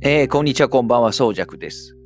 [0.00, 1.96] えー、こんにちは、こんばんは、そうじゃくです。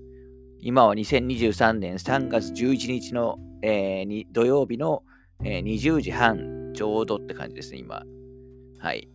[0.61, 5.03] 今は2023年3月11日の、えー、土曜日の、
[5.45, 8.02] えー、20時半ちょうどって感じですね、今。
[8.79, 9.11] はい。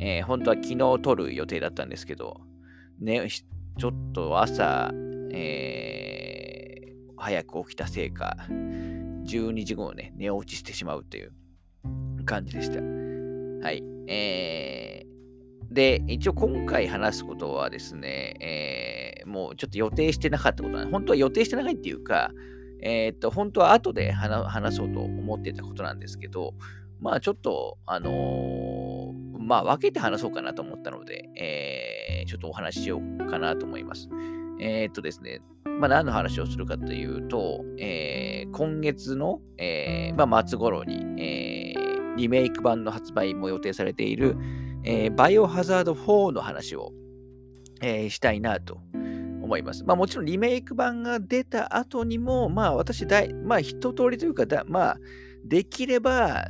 [0.00, 2.40] えー、本当は昨日撮る予定だったんですけど、
[2.98, 4.90] ね、ちょっと朝、
[5.32, 11.32] えー、早く起きたせいか、12時後ね、寝落ちしてしまうという
[12.24, 12.80] 感じでした。
[13.64, 13.84] はい。
[14.08, 14.97] えー、
[15.78, 22.32] で、一応今回話すことはですね、えー、もうちょっと予定してなかったことなんで本当は予定してないっていうか、
[22.82, 26.54] えー、っと、本当は後で話そうと思ってたことなんですけど、
[26.98, 34.08] まあちょっと、あのー、まあ分けて話そうかなと思ったので、えー、ちょっとお話ししようかなと思います。
[34.60, 44.36] えー、っとですね、まあ何の話をするかというと、えー、今月の、えーまあ、末頃に、えー、リメイク版の発売も予定されている、
[44.84, 46.92] えー、バイオハザード4の話を、
[47.80, 48.80] えー、したいなと
[49.42, 49.84] 思います。
[49.84, 54.98] まあもちろんリメイク版が出た後にも、まあ私大、まあ一通りというかだ、まあ
[55.44, 56.48] できれば、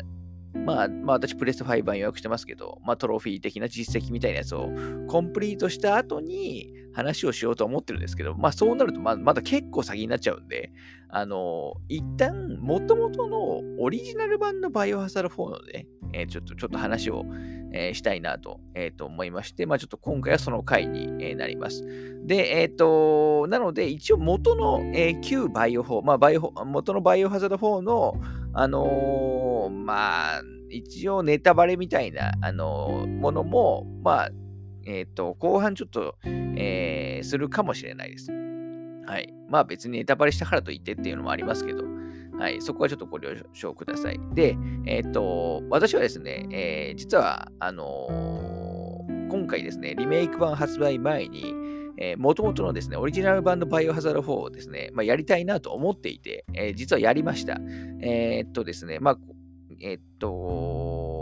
[0.55, 4.71] まあ、まあ私プレステ5版予約してますけど、まあトロフィー的な実績みたいなやつを
[5.07, 10.73] コンプリートした後に話をしようと思ってるんですけど、まあそうなるとままだ結構先になっちゃうんで、
[11.09, 17.25] あの、一旦元々のオリジナル版のバイオハザード4のね、えー、ちょっと、ちょっと話を、
[17.73, 21.85] えー、したいなと,、えー、と思いまして、まあ、ちょっと今回はその回に、えー、なります。
[22.27, 28.15] で、えっ、ー、と、なので、一応元の、えー、旧バイオ4、まあ、バイオ、元のバイオハザード4の、
[28.55, 34.31] あのー、まあ、一応ネタバレみたいな、あのー、ものも、まあ、
[34.89, 38.33] えっ、と、後半ちょっと、えー、するかもしれないです。
[38.33, 39.35] はい。
[39.49, 41.85] まあ別にネタバレしたからといってっていうのもありますけど、
[42.39, 44.19] はい、そこはちょっとご了承ください。
[44.33, 51.55] で、えっ、と、私はですね、えー、実は、あのー、今回ですね、リメイク版発売前に、
[51.99, 57.59] えー、元々のですね、オリジナル版のバイオハザード4をですね、まあ、やりたいなと思っていて、えー、実はやりました。
[58.01, 59.19] えー、っとですね、まあ、
[59.83, 61.19] えー、っと、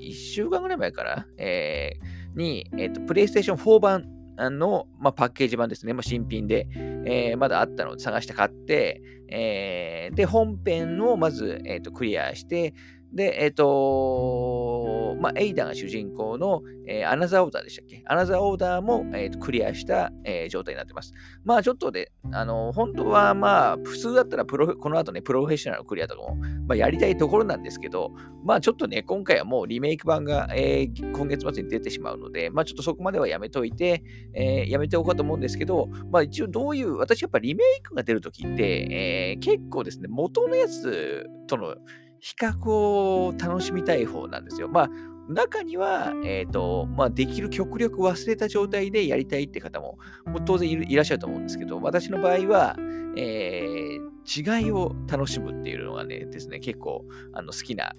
[0.00, 6.66] 1週間ぐらい前から、えー、に、えっと、プレイステーション4版の、まあ、パッケージ版ですね、まあ、新品で、
[7.06, 12.74] えー、まだあったので探して買って、えー、で、本編をまず、えーと、クリアして、
[13.14, 18.02] で、えっ、ー、とまあ、エイダが主人公の、えー、アナザーオーダーでしたっけ？
[18.06, 21.14] アナザーオーダーも、えーと、クリアした、えー、状態になってます。
[21.44, 26.34] まあちょっとで、あの本当はまあ普通だったらプロこの後ね、プロフェッショナルクリアとかも、
[26.66, 28.10] まあ、やりたいところなんですけど、
[28.44, 34.02] まあちょっとね、今回はもうリメイク版が、えー、今月末に出てしまうので、まあちょっとそこまではやめといて、
[34.34, 41.76] えー、やめておこうと思うんですけど、まあ一応どういう、私やっぱリメイクが出るときって、えー、結構ですね、元のやつとの
[42.24, 44.66] 比較を楽しみたい方なんですよ。
[44.66, 44.90] まあ、
[45.28, 52.76] 中には、えっ、ー、と、まあ、できる極力忘れた状態でやりたいって方も、も当然いらっしゃると思うんですけど、私の場合は、
[53.18, 57.04] えー、違いを楽しむっていうのがね、ですね、結構
[57.34, 57.92] あの好きな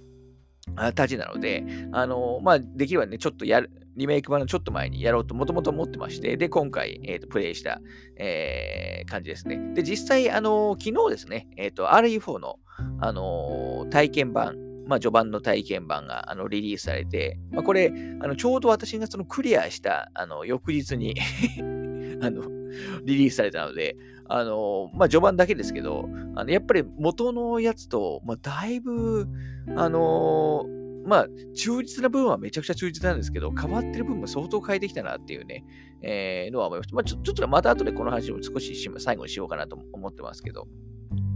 [0.95, 7.79] たちなので、あの、まあ、できればね、ちょっとやる、リメイク版のちょっと前にやろうともともと思ってまして、で、今回、えーと、プレイした、
[8.17, 9.73] えー、感じですね。
[9.75, 12.57] で、実際、あの昨日ですね、えっ、ー、と、RE4 の、
[12.99, 14.55] あの体験版、
[14.87, 17.91] まあ、序盤の体験版があのリリースされて、まあ、これ、
[18.21, 21.15] あのちょうど私がそのクリアしたあの翌日に
[22.21, 22.43] あの
[23.03, 23.95] リリースされたので、
[24.27, 29.27] あのまあ、序盤だけですけど、あのやっぱり元のやつと、まあ、だいぶ、
[29.75, 30.65] あの
[31.05, 35.63] まあ、忠実な部分はめちゃくちゃ忠実なんですけど、変わってる部分も相当変えてきたなっていうね、
[36.01, 36.95] えー、のは思いました。
[36.95, 40.67] まあ、ちょちょっとまた後でこの話を少し最後にしようかなと思ってますけど。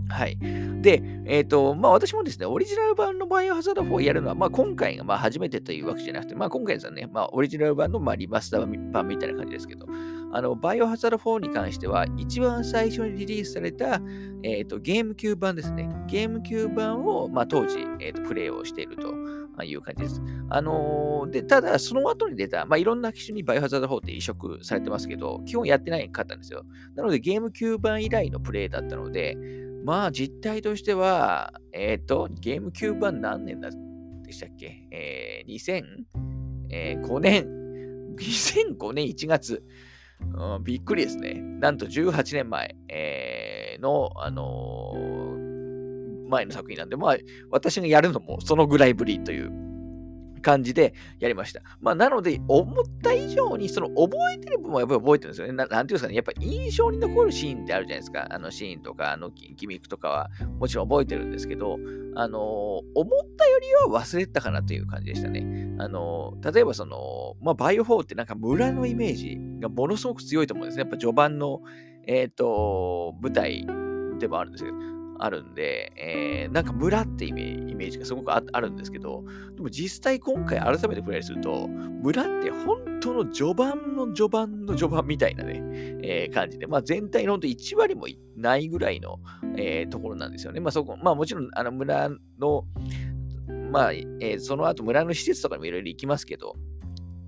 [0.09, 0.37] はい。
[0.81, 9.85] で、えっ、ー、と、まあ私もですね、オリジナル版のバイオハザード4をやるのは、まあ今回がまあ初めてというわけじゃなくて、まあ今回ですね、まあオリジナル版のまあリマスター版みたいな感じですけど、
[10.31, 14.01] あの、バイオハザード4に関しては、一番最初にリリースされた、
[14.43, 15.89] えっ、ー、と、ゲーム級版ですね。
[16.07, 20.21] ゲーム級版を、まあ、当時、えっ、ー、と、プレイをしているという感じです。
[20.49, 26.63] あの、で、ただ、その後に出た、まあ、いろんな機種にバイオハザード4って移植されてますけど、基本やってないかったんですよ。
[26.95, 29.35] なので、ゲーム級版以来のプレイだったので、
[29.83, 34.87] まあ、実態としては、えっ、と、ゲームキューブは何年でしたっけ？
[34.91, 35.85] えー、
[36.69, 37.47] 2005年、
[38.17, 39.63] 2005年1月。
[40.21, 41.35] うん、びっくりですね。
[41.35, 47.17] なんと18年前、えー、の、あのー、前の作品なんで、まあ、
[47.49, 49.68] 私がやるのもそのぐらいぶりという
[50.39, 51.61] 感じでやりました。
[51.81, 55.53] まあ、なので、思った以上に、その覚えてる部分はやっぱり覚えてるんですよね。
[55.53, 58.27] ななんていうんですかね、やっぱ印象に残るシーンってあるじゃないですか。
[58.29, 61.77] あのシーンとか、あのギミックとかはもちろん覚えてるんですけど、
[62.15, 65.75] あの、思ったよりは忘れたかなという感じでしたね。
[65.79, 70.81] あの、例えばその、まあ、バイオ4ってなんか村のイメージがものすごく強いと思うんですね。
[70.81, 71.61] やっぱ序盤の、
[72.07, 73.65] えっ、ー、と、舞台
[74.19, 74.75] でもあるんですけど、
[75.19, 79.23] あるんで、えー、なんか村ってイメージがすごくあるんですけど、
[79.55, 85.61] でも実際今回改めてプレイすると、村って本当の序盤の序盤の序盤みたいなね、
[86.01, 88.07] えー、感じで、まあ全体の本当1割も
[88.37, 89.19] ないぐらいの、
[89.57, 90.61] えー、ところなんですよね。
[90.61, 92.65] まあそこ、まあもちろんあの村の、
[93.71, 96.55] まあ、えー、その後村の施設とかにもいろいろ行きますけど、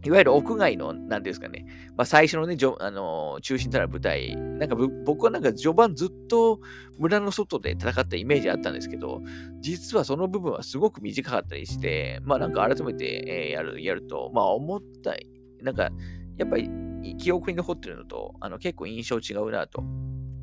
[0.04, 1.66] いわゆる屋外の、なんですかね、
[1.96, 4.76] まあ、最初のね、あの、中心となる舞台、なんか
[5.06, 6.60] 僕はなんか序盤ずっと
[6.98, 9.22] 村の外で戦ったイメージあったんですけど、
[9.60, 15.16] 実はその部分はすごく短かったりして、まあなんか改めて、え、やる、やると、まあ思った、
[15.62, 15.92] なんか
[16.38, 16.70] やっぱり
[17.18, 19.84] 記憶に残ってるのと、あの結構印象違うなと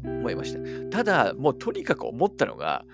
[0.05, 0.61] 思いました。
[0.91, 2.85] ただ、もうとにかく思ったのが、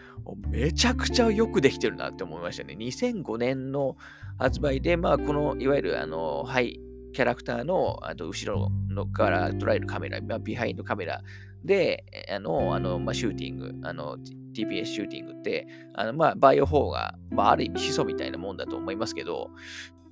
[0.49, 2.75] めちゃくちゃよくできてるなって思いましたね。
[2.78, 3.96] 2005年の
[4.38, 6.81] 発売で、まあ、この、いわゆる、あの、はい、
[7.12, 11.22] キャラクターの、あと、後ろのから捉えるカメラ、まあ、ビハインドカメラ
[11.64, 14.16] で、あの、あの、まあ、シューティング、あの、
[14.54, 19.50] TPS シューティングって、あの、まあ、バイオ4が、まあ、ある意味始祖みたいなもんだと思いますけど、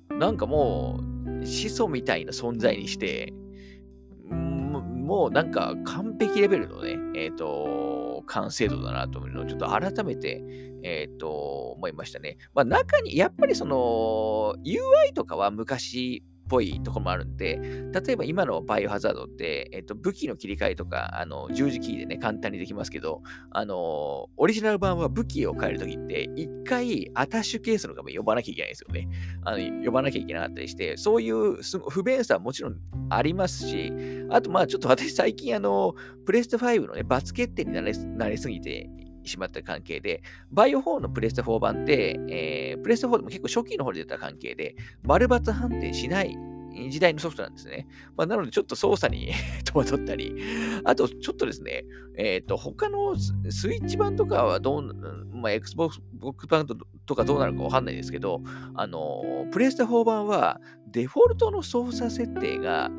[0.09, 0.99] なんかも
[1.41, 3.33] う、始祖みたいな存在にして、
[5.03, 7.92] もうなんか完璧レベルのね、えっ、ー、と、
[8.25, 10.43] 完成度だなというのをちょっと改めて、
[10.83, 12.37] えっ、ー、と、思いましたね。
[12.53, 17.59] まあ中に、やっぱりその UI とかは昔ぽいところもあるんで、
[18.05, 29.07] 例えば今のバイオハザードって、えっと、武器の切り替えとか、あの、十字キーでね、簡単にできますけど、あの、オリジナル版は武器を変えるときって、一回アタッシュケースの画面呼ばなきゃいけないんですよね。
[29.43, 32.77] あの、呼ばなきゃいけなかったりして、そういう不便さはもちろん
[33.09, 33.93] ありますし、
[34.29, 35.95] あと、まあ、ちょっと私最近、あの、
[36.25, 38.89] プレステ5のね、罰決定になれなりすぎて、
[39.23, 40.21] しまった関係で、
[40.51, 46.37] バイオ4のプレステ4版って、えー、プレステ4でも結構初期の方で出た関係で、丸抜判定しない
[46.89, 47.87] 時代のソフトなんですね。
[48.17, 49.31] まあ、なので、ちょっと操作に
[49.65, 50.35] 戸惑ったり、
[50.83, 51.85] あと、ちょっとですね、
[52.17, 54.93] えっ、ー、と、他のスイッチ版とかはどう、
[55.33, 56.01] まあ、Xbox
[56.47, 56.65] 版
[57.05, 58.41] とかどうなるかわかんないですけど、
[58.75, 60.59] あの、プレステ4版は、
[60.91, 62.91] デフォルトの操作設定が、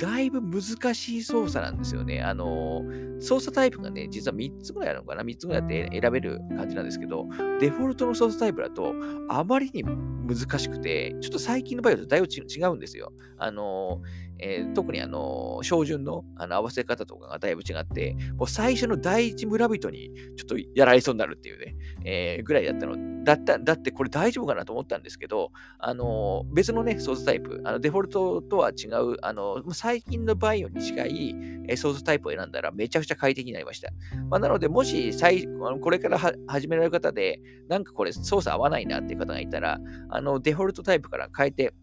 [0.00, 2.22] だいぶ難しい操作なんですよね。
[2.22, 2.82] あの、
[3.20, 7.26] 操作タイプがね、実は3つぐらいあるのかな ?3 つぐらいあって選べる感じなんですけど、
[7.60, 8.94] デフォルトの操作タイプだと、
[9.28, 13.12] あまりに難しくて、ちょっと最近の場合だとだいぶ違うんですよ。
[13.36, 14.00] あの、
[14.42, 23.10] えー、特にあの、標準のあの合わせ方とかがだいぶ違って、もう最初の第一村人にちょっとやられそうになるっていうね、えー、ぐらいだったの。
[23.22, 31.34] だった、だってこれ大丈夫かなと思ったんですけど、あの、別のね、操作タイプ、あのデフォルトとは違う、あの、最近のバイオに近い、
[31.68, 33.90] えー、操作タイプを選んだらめちゃくちゃ快適になりました。
[34.30, 35.46] まあ、なので、もし最、
[35.80, 39.78] これから始められる方で、なんかこれ操作合わないなっていう方がいたら、
[40.08, 41.74] あの、デフォルトタイプから変えて、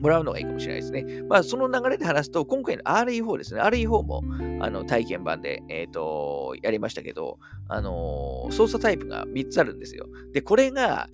[0.00, 1.22] もらうのがいいかもしれないですね。
[1.28, 3.60] まあ、その流れで話すと、今回の RE4 ですね。
[3.60, 4.22] RE4 も
[4.60, 7.38] あの体験版で、えーと、やりましたけど、
[7.68, 10.06] あのー、操作タイプが3つあるんですよ。
[10.32, 11.08] で、これが、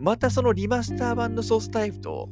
[0.00, 2.28] またそのリマスター版の操作タイプと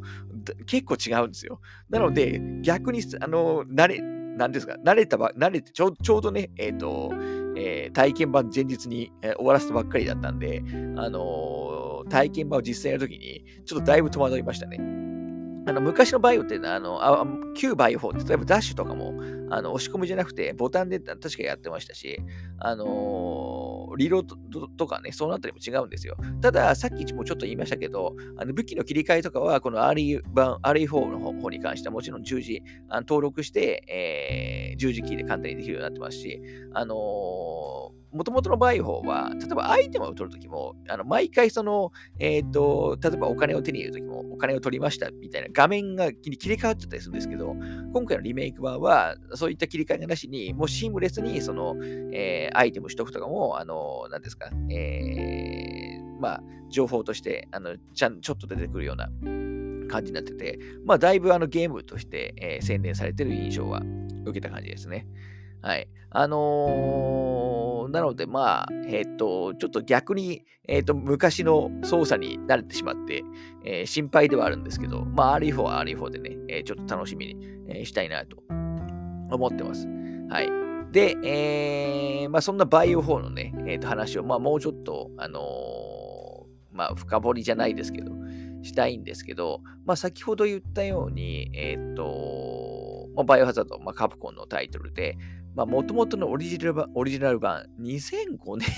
[0.67, 1.61] 結構違うんですよ。
[1.91, 7.11] なので、逆に、あのー、慣れ、なんですか、慣れたば、慣れてちょ、ちょうどね、えっ、ー、と、
[7.57, 10.63] えー、体験版前日に、えー、終わらせたばっかりだったんで、
[10.97, 15.06] あのー、体験版を実際やるときに、ちょっとだいぶ戸惑いましたね。
[15.67, 17.27] あの昔のバイオっていうのは、あのあ
[17.57, 19.15] 旧バイオ4って、例えばダッシュとかも
[19.51, 22.21] あの押し込むじゃなくて、ボタンで確かやってましたし、
[22.61, 26.17] あのー、リロードとかね、そうなったりも違うんですよ。
[26.41, 36.41] ただ、さっきもちょっと言いましたけど、あの武器の切り替えとかは、この RE 版、RE4 の方に関してはもちろん十字あの登録して、えー、十字キーで簡単にできるようになってますし、
[36.75, 47.55] あのーもともとのバイオは、例えばアイテムを取るときも、あの毎回その、えっ、ー、と、例えばお金を手に入れるときも、お金を取りましたみたいな画面が切り替わっちゃったりするんですけど、
[47.93, 51.77] 今回のリメイク版は、そういった切り替えがなしに、もうシームレスに、その、
[52.13, 59.09] えー、アイテム取得とかも、あの、何ですか、えー、まあ、情報として、あの、ちゃん、ちょっと出てくるような
[59.87, 63.83] 感じになってて、まあ、だいぶあのゲームとして、えー、洗練されてる印象は
[64.25, 65.07] 受けた感じですね。
[65.63, 65.89] はい。
[66.11, 67.46] あのー、
[67.89, 73.23] なので、まあ、えっ、ー、と、ちょっと逆に、えっ、ー、と、昔の操作に慣れてしまって、
[73.65, 77.37] え心配ではあるんですけど、まあ、RE4 は RE4 でね、えちょっと楽しみに、
[77.69, 78.37] えしたいなと
[79.31, 79.87] 思ってます。
[80.29, 80.67] はい。
[80.93, 85.41] で、えまあ、そんなバイオ4のね、えー、と話を、まあ、もうちょっと、あの
[86.73, 88.13] まあ、深掘りじゃないですけど、
[88.63, 95.17] したいんですけど、まあ、先ほど言ったように、えっ、と、まあ、バイオハザード、まあ、カプコンのタイトルで、
[95.57, 98.69] まあ、元々のオリジナル版、オリジナル版、2005年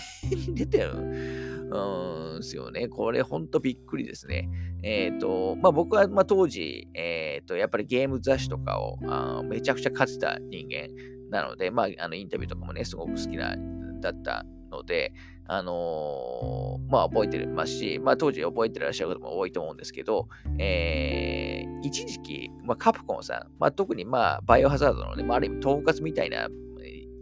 [0.47, 2.87] に出てるんですよね。
[2.87, 4.49] これほんとびっくりですね。
[4.85, 10.89] えっ、ー、と、まあ、僕は、まあ、当時、えっ、ー、と、やっぱりゲーム雑誌とかをあめちゃくちゃ勝てた人間
[11.31, 13.57] なので、まあ、あの、インタビューとかもね、すごく好きな、
[14.01, 15.13] だったので、
[15.51, 26.49] あのー、まあ覚えてますし、まあ当時覚えてらっしゃる方も多いと思うんですけど、えー、一時期、まあカプコンさん、まあ特にまあバイオハザードのね、まあある意味統括みたいな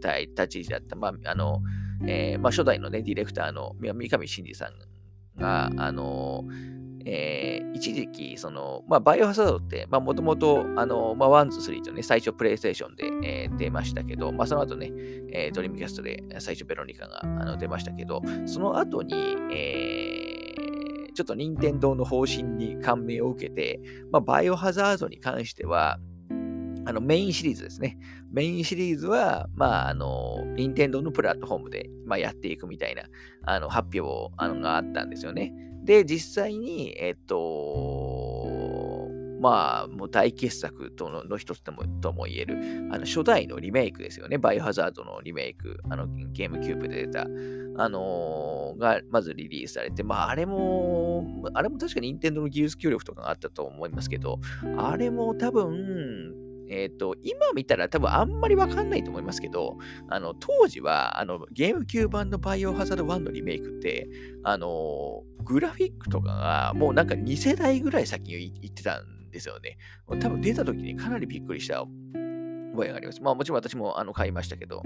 [0.01, 1.61] 立ち位置だった、まああの、
[2.05, 6.45] えー、まあ初代のね、ディレクターの三上真司さんが、あの
[7.09, 14.91] えー、一時期、その、まあ、バイオハザードって、まあ、もともと、あの、まあ、1、2、3とね、最初プレイステーションで、えー、出ましたけど、まあ、その後ね、
[15.31, 19.13] えー、ドリームキャストで最初ベロニカがあの出ましたけど、その後に、
[19.53, 23.79] えー、ちょっと任天堂の方針に感銘を受けて、
[24.11, 25.99] まあ、バイオハザードに関しては、
[26.87, 27.99] あの、メインシリーズですね。
[28.31, 33.03] メインシリーズは、まあ、あの、任天堂のプラットフォームで、まあ、やっていくみたいな、
[33.43, 35.53] あの、発表あのがあったんですよね。
[35.83, 39.09] で、実際に、えっと、
[39.41, 42.57] まあ、もう大傑作とのの一つともとも言える、
[42.91, 44.37] あの初代のリメイクですよね。
[44.37, 54.39] バイオハザードのリメイク、あのゲームキューブで出た、あのー、がまずリリースされて、まあ、あれも、あれも確かに任天堂の技術協力とかがあったと思いますけど、
[54.77, 59.77] あれも多分、えっ、ー、と、今見たら多分あんまりわかんないと思いますけど、
[60.09, 64.07] あの、当時は、あの、ゲーム級版のバイオハザード1のリメイクって、
[64.43, 69.77] あの、グラフィックとかがもうなんか2世代ぐらい先に行ってたんですよね。
[70.19, 71.85] 多分出た時にかなりびっくりした
[72.73, 73.21] 覚えがあります。
[73.21, 74.83] まあもちろん私もあの買いましたけど。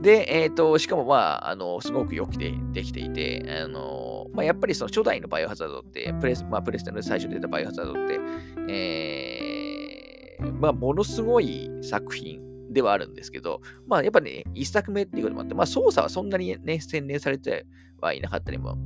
[0.00, 8.20] で、えっ、ー、と、しかもまあ、あの、すごくよくでできていて、あの、まあ、やっぱりその初代のバイオハザードって、プレス、まあ、プレステの最初出たバイオハザードって、
[8.68, 9.57] えー
[10.40, 12.40] まあ、ものすごい作品
[12.70, 17.66] ではあるんですけど、まあ、やっぱね、一作目っていうこともあって、まあ、操作はそんなにね、洗練されて
[18.00, 18.76] はいなかったりも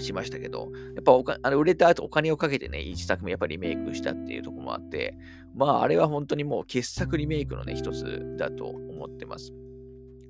[0.00, 5.16] しましたけど、やっぱおかあの売れた後お金をかけてね、一作目やっぱりリメイクしたっていうところもあって、
[5.54, 9.52] まあ、あれは本当にもう傑作リメイクのね、一つだと思ってます。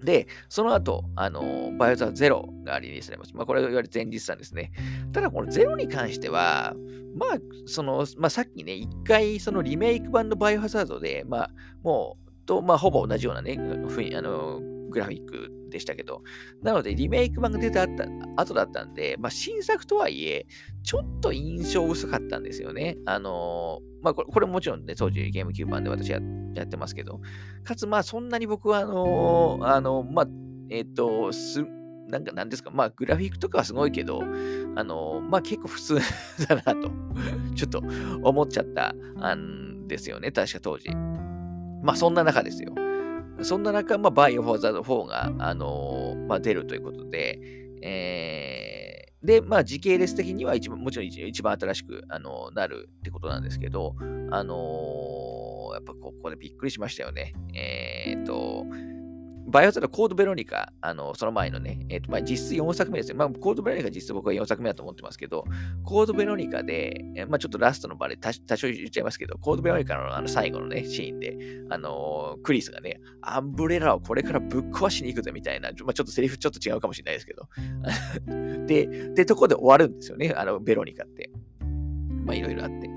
[0.02, 3.34] で、その後、あの、バイオザーゼロがリリースされます。
[3.34, 4.72] まあ、これがいわゆる前日さんですね。
[5.12, 6.74] ただ、このゼロに関しては、
[7.16, 11.50] まあ、その、まあ、さっきね、一回、そのリメイク版のバイオハザードで、まあ、
[11.82, 13.56] もう、と、まあ、ほぼ同じようなね、
[13.88, 16.22] ふあの、グラフィックでしたけど、
[16.62, 17.86] なので、リメイク版が出た
[18.36, 20.46] 後だったんで、まあ、新作とはいえ、
[20.82, 22.96] ちょっと印象薄かったんですよね。
[23.06, 26.20] あのまあこれ、これもちろんね、当時ゲームキュー版で私や
[26.54, 27.20] やってますけど、
[27.64, 30.26] かつ、まあ、そんなに僕は、あのあのまあ、
[30.70, 31.64] えっ、と、す、
[32.08, 34.22] なんか、なんですか、まあ、グラフィックとかはすごいけど、
[34.76, 35.98] あのまあ、結構普通
[36.48, 36.90] だなと
[37.54, 37.82] ちょっと
[38.22, 38.94] 思っちゃった
[39.34, 40.90] んですよね、確か当時。
[41.82, 42.72] まあ、そんな中ですよ。
[43.42, 47.38] そんな中、まあ、バイオフォーザード4が、あのー、まあ、出るということで、
[47.82, 53.94] えー、で、まあ、時系列的には一番、もちろん一番新しく、あのー、なるってことなんですけど、
[54.30, 57.34] あのー、やっぱここでびっくりしましたよね。
[57.54, 58.66] えっ、と、
[59.48, 63.14] バイオザードコードベロニカ、あの、その前のね、えっ、ー、と、まあ、実質4作目ですね。
[63.14, 65.44] まあ、コードベロニカ実質僕は4作目だと思ってますけど、
[65.84, 71.38] コードベロニカで、えまあ、ちょっとラストの場で多少言っちゃいますけど、コードベロニカのあの最後のね、シーンで、
[71.70, 77.48] あのー、クリスがね、アンブレラをこれからぶっ壊しに行くぜみたいな、まあ、ちょっとセリフちょっと違うかもしれないですけど、
[78.66, 81.30] で、で、とこで終わるんですよね、あの、ベロニカって。
[82.26, 82.90] まあ、いろいろあって。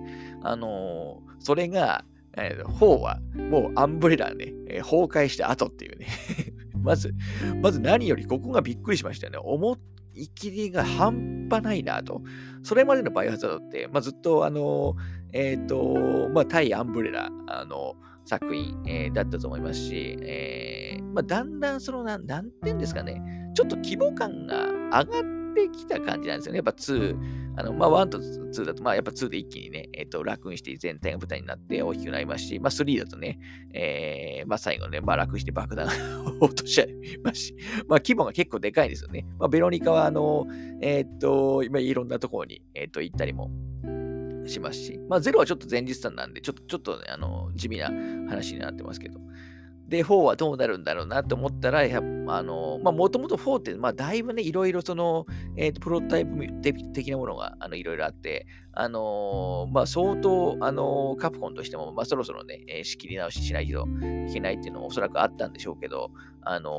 [0.44, 2.04] あのー、それが、
[2.38, 3.20] えー、4は、
[3.50, 6.08] もうアンブレラね、えー、崩壊した後っていうね
[6.82, 7.14] まず、
[7.62, 9.40] まず何よりここがびっくりしましたよね。
[9.42, 9.78] 思
[10.14, 12.22] い切りが半端ないなと。
[12.64, 14.96] それまでのバイオハザードって、まあ、ずっとあの、
[15.32, 17.96] えっ、ー、と、まあ、対アンブレラ、あの、
[18.26, 23.22] 作品、えー、だったと思いますし、えー、まあ、だんだんその、なん、て言うんですかね、
[23.54, 26.58] ちょっと規模感が上がってきた感じなんですよね。
[26.58, 27.18] やっぱ2、
[27.58, 33.40] あの、まあ、1と2だと、まあ、やっぱ2で一気にね、えっ、ー、と、楽にして全体が舞台になって大きくなりますし、まあ、3だとね、
[33.74, 35.88] えー、まあ、最後ね、まあ、楽して爆弾
[36.40, 36.90] を 落としちゃい
[37.24, 37.56] ますし、
[37.88, 39.26] まあ、規模が結構でかいですよね。
[39.40, 40.48] まあ、ベロニカは、あの、
[40.82, 43.52] えっ、ー、と、今、いろんなところに、えっ、と、行ったりも
[44.48, 47.88] しますし、まあ、ゼロはちょっと前日さんなんで、ちょっと、ちょっと、ね、あの、地味な
[48.30, 49.20] 話になってますけど、
[49.92, 51.84] で、4はどうなるんだろうなと思ったら、あ
[52.42, 55.26] の、まあ、もともと4って、まあ、だいぶね、いろいろその、
[55.58, 56.48] えっ、ー、と、プロタイプ
[56.94, 63.86] 的なものが、あの、いろいろあって、あのまあ、相当、あのカプコンとしても、まあ、そろそろね、えー、仕切り直ししないと
[64.30, 66.12] いけないっていうのもおそらくあったんでしょうけど、
[66.44, 66.72] あの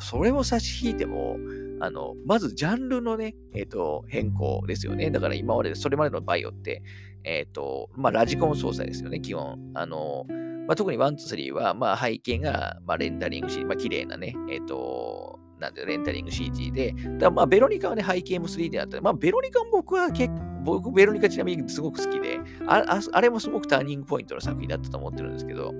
[0.00, 1.36] それを差し引いても、
[1.78, 5.10] あの、まずジャンルのね、えっ、と、変更ですよね。
[5.10, 6.82] だから今まで、それまでのバイオって、
[7.22, 9.58] えっ、と、まあ、ラジコン操作ですよね、基本。
[9.74, 10.26] あの、
[10.66, 19.00] まあ、特に1、2、3は、まあ、背景が、まあ、レンダリングし、まあ、綺麗なね、えっ、ー、と、なんで、レンタリング CG で、だまあ、ベロニカはね、背景も 3D だった。
[19.00, 25.72] まあ、ベロニカも僕は結構、僕、ベロニカちなみにすごく好きでああ、あれもすごくターニングポイントの作品だったと思ってるんですけど、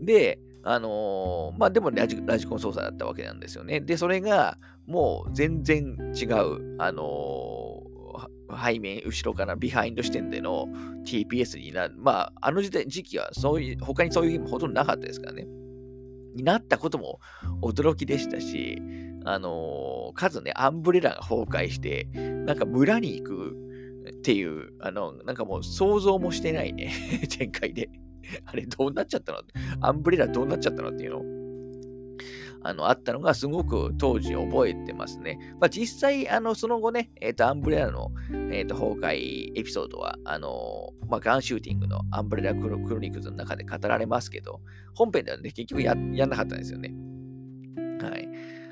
[0.00, 3.80] で、あのー、まあでもラジラジコン操作だったわけなんですよね。
[3.80, 7.71] で、それがもう全然違う、あのー、
[8.56, 10.68] 背面、後ろからビハインド視点での
[11.04, 11.94] TPS になる。
[11.98, 15.46] まあ、あの時代、時期はそういう、他にそういうゲームほとんどなかったですからね。
[16.34, 17.20] になったことも
[17.60, 18.80] 驚きでしたし、
[19.24, 22.04] あのー、数ね、アンブレラが崩壊して、
[22.46, 23.56] なんか村に行く
[24.10, 26.92] っていう、あの、なんかもう想像もしてないね、
[27.28, 27.90] 展開で。
[28.46, 29.38] あれどうなっちゃったの？
[29.80, 30.90] アンブレラどうなっちゃったの？
[30.90, 31.41] っていうの
[32.64, 35.38] あの、あったのがすごく当時覚えてますね。
[35.60, 38.12] まあ、実際、あの、その後ね、えっ、ー、と、アンブレラの、
[38.50, 44.60] えっ、ー、と、崩壊エピソードは、あの、まあ、ガンシューティングのアンブレラクロニクズの中で語られますけど、
[44.94, 46.94] 本編ではね、結局ややんなかったんですよね。
[48.00, 48.28] はい。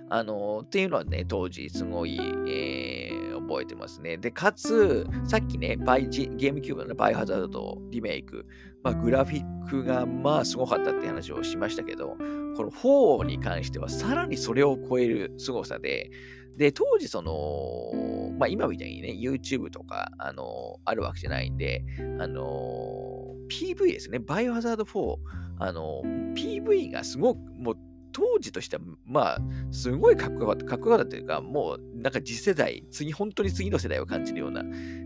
[0.08, 2.18] あの、っていうのはね、当時すごい、
[2.48, 4.16] えー、覚えてますね。
[4.16, 8.46] で、かつ、さっきね、バイゲームキューブのバイオハザードリメイク、
[8.84, 12.16] まあ、グラフィックがまあすごかったって話をしましたけど、
[12.56, 16.10] この4に関してはさらにそれを超える凄さで、
[16.56, 21.84] で、当時その、まあ今みたいにね、YouTube とか、あの、あるわけじゃないんで、
[22.20, 25.16] あの、PV ですね、バイオハザード4、
[25.58, 26.02] あの、
[26.36, 27.76] PV がすごく、もう
[28.12, 29.38] 当時としては、まあ、
[29.70, 34.62] すごいかっこよかった、かっこよかったというか、もう、なんか次世代、次、本当に次の世代を感じるような、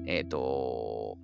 [0.06, 1.18] えっ、ー、と、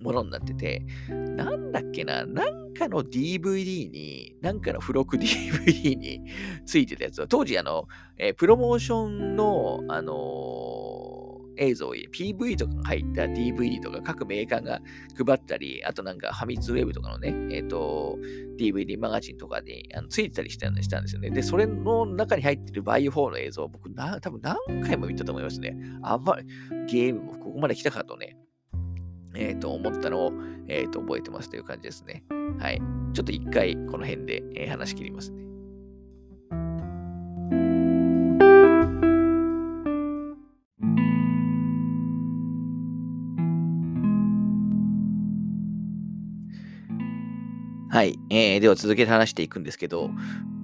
[0.00, 6.22] ものになってて、なんだっけな、なんかの DVD に、なんかの付録 DVD に
[6.66, 11.23] ついてたやつは、当時、あの、えー、プロモーションの、あのー
[11.56, 14.80] 映像を、PV とかが入った DVD とか各メーカーが
[15.16, 18.18] 配ったり、あとなんかファミツウェブとかのね、えっ、ー、と、
[18.58, 21.30] DVD マガジンとかにあのついてたりしたんですよね。
[21.30, 25.76] で、それの中に入ってるバイオ4の映像、僕な、多分何回も見たと思いますね。
[26.02, 26.46] あんまり
[26.86, 28.36] ゲームもここまで来たかとね、
[29.36, 30.32] えっ、ー、と、思ったのを、
[30.68, 32.24] えっ、ー、と、覚えてますという感じですね。
[32.58, 32.80] はい。
[33.12, 35.53] ちょっと一回この辺で、え、話し切りますね。
[47.94, 48.18] はい。
[48.28, 50.10] えー、では続けて話していくんですけど、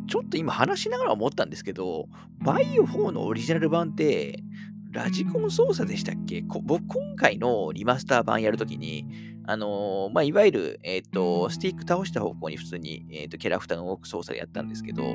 [0.08, 2.08] ちょっと今話しながら思ったんですけど、
[2.40, 4.42] バイオ4のオリジナル版って、
[4.90, 6.42] ラジコン操作でしたっけ？
[6.42, 9.06] 僕、今回のリマスター版やるときに、
[9.46, 15.14] あのー、まあ、いわゆる、えっ、ー、と、スティック倒した方向に普通に、えっ、ー、と、キャラクターが動く操作でやったんですけど、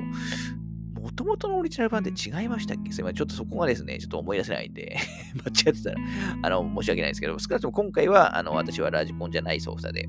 [1.02, 2.94] もともとのオリジナル版って違いましたっけ？
[2.94, 3.16] すいません。
[3.18, 4.96] ちょっとそこがですね、ちょっと思い出せないんで
[5.44, 5.98] 間違ってたら、
[6.44, 10.08] あの、申し訳ないですけど、少なくとも今回は、あの、私はラジコンじゃない操作で、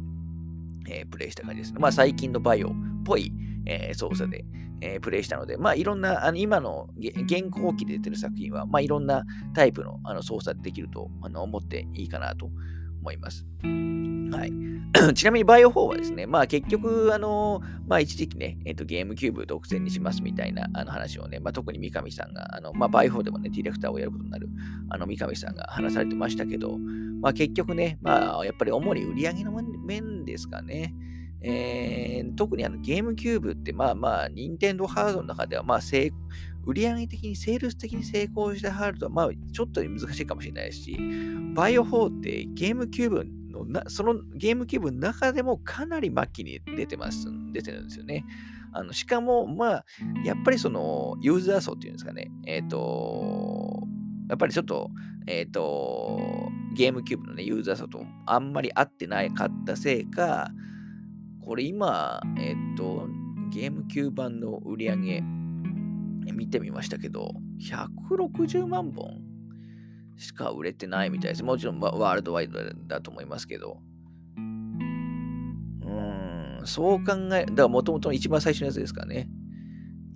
[0.88, 1.78] えー、プレイした感じですね。
[1.80, 2.72] まあ最近のバイオっ
[3.04, 3.32] ぽい、
[3.66, 4.44] えー、操作で、
[4.80, 12.50] えー、プレイしたので、まあいろんな、あの今の現行機で出てる作品は、まあいろんなタイプのあの操作できるとあの思っていいかなと
[13.06, 13.46] 思います。
[13.62, 14.52] はい。
[15.14, 24.48] ちなみにバイオ4はですね、まあ結局、あの、まあ一時期ね、えっ、ー、とゲームキューブ独占にしますみたいなあの話をね、まあ特に三上さんが、あの、まあバイオ4でもね、ディレクターをやることになる、
[24.90, 26.78] あの三上さんが話されてましたけど、
[27.20, 30.94] まあ結局ね、まあやっぱり主に売り上げの面ですかね。
[31.42, 35.80] えー、特にあのゲームキューブって、まあまあ、任天堂ハードの中では、まあ、
[36.66, 40.98] 売上的に、セールス的に成功したハードは、まあ、ちょっと難しいかもしれないし、
[41.54, 48.24] バイオ4ってゲームキューブのな、そのゲームキューブの中でもかなり末期に出てます、出てるんですよね。
[48.72, 49.84] あのしかも、まあ、
[50.24, 53.84] やっぱりその、ユーザー層っていうんですかね、えっ、ー、と、
[54.28, 54.90] やっぱりちょっと、
[55.26, 56.18] えっ、ー、と、
[56.74, 60.50] ゲームキューブのね、ユーザー層とあんまり合ってないかったせいか、
[61.40, 63.08] これ今、えっと、
[63.50, 65.22] ゲームキュー版の売り上げ
[66.32, 69.20] 見てみましたけど、160万本
[70.16, 71.44] しか売れてないみたいです。
[71.44, 73.80] もちろんワールドワイドだと思いますけど。
[74.36, 74.42] うー
[76.62, 79.28] ん、そう考え、だからもともと一番最初のやつですからね。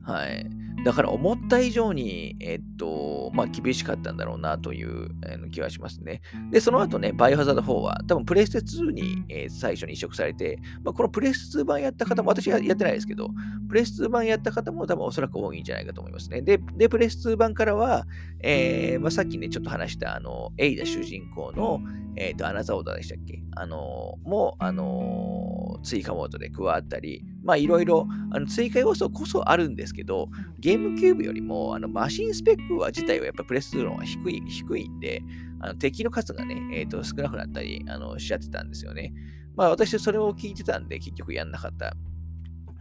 [0.02, 0.50] はい。
[0.84, 6.22] だから思った以上に、えっと、まあ、厳しかったんだろうなという、えー、気はしますね。
[6.50, 13.28] で、その後ね、バイオハザード4は、多分プレステ2に、えー、最初に移植されて、まあ、このプレステ2版やった方も、私はやってないですけど、
[13.68, 16.40] プレステ2版やった方も多分おそらく多いんじゃないかと思いますね。
[16.40, 18.06] で、でプレステ2版からは、
[18.40, 21.80] えーまあ、さっきね、ちょっと話した、あの、エイダ主人公の、
[22.16, 23.42] えっ、と、アナザオーダーでしたっけ？
[23.56, 35.20] あの、も、あの、追加モードで加わったり、まあいろいろあの追加要素こそあるんですけど、ゲゲームキューブよりもあのマシンスペックは自体はやっぱプレス2の方が低い低いんで、
[35.58, 39.12] あの敵の数がね、えーと、少なくなったりあのしちゃってたんですよね。
[39.56, 41.96] まあ私それを聞いてたんで結局やんなかった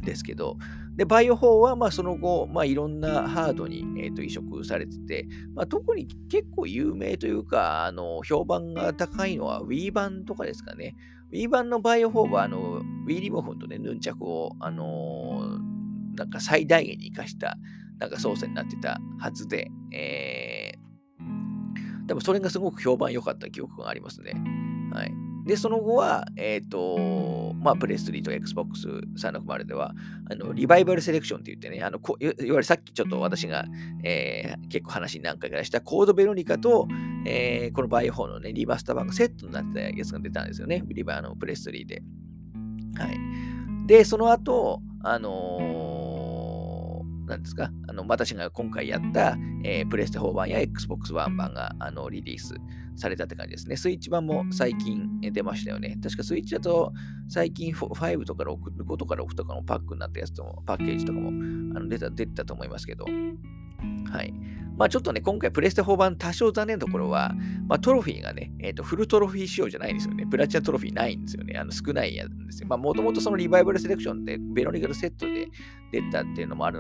[0.04, 0.56] ですけど、
[0.98, 10.96] で、バイオ4は、まあ、その後、まあ、いろんなハードに、えーと、移植されてて、まあ、特に結構有名というか、あの、評判が高いのは Wii 版とかですかね。
[11.34, 15.69] Wii 版のバイオ4は、あの、Wii リモコンとね、ヌンチャクを、あのー、
[16.20, 17.58] なんか最大限に活かした、
[17.98, 24.34] なんか操作になってたはずで、えー、多分それがすごく評判良かった記憶がありますね。
[24.94, 25.14] はい。
[25.46, 29.94] で、その後は、えっ、ー、と、まあ、プレスリーと Xbox 360では、
[30.30, 33.66] あの、リバイバルセレクションって言ってね、あの、いわゆるさっきちょっと私が、
[34.04, 36.88] えー、結構話に何回かしたコードベロニカと、
[37.26, 40.84] えー、このバイオ4のね、リマスター版がセットになってたやつが出たんですよね。
[40.88, 42.04] リバーのプレスリーで。
[42.98, 43.18] はい。
[43.88, 45.99] で、その後、あのー、
[47.30, 52.56] なんですか、あの私が今回やった、えー、プレステ4版や Xbox One 版があのリリース
[52.96, 53.78] されたって感じですね。
[53.78, 55.98] スイッチ版も最近出ましたよね。
[56.02, 56.92] 確かスイッチだと
[57.30, 61.32] 最近5とか6、5とか6とかのパックになったやつとも、パッケージとかもあ
[61.80, 63.06] の出た出たと思いますけど。
[64.12, 64.34] はい。
[64.80, 67.34] まあちょっとね、今回プレステ4版多少残念なところは、
[67.68, 70.26] まあトロフィーがね、えっ、ー、と、フルトロフィー仕様じゃないんですよね。
[70.26, 71.60] プラチナトロフィーないんですよね。
[71.60, 72.70] あの少ないやつですよ。
[72.70, 75.50] まあもともとそのリバイバルセレクションってベロニカルセットで
[75.92, 76.80] 出たっていうのもある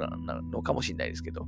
[0.49, 1.41] のかもしれないですけど、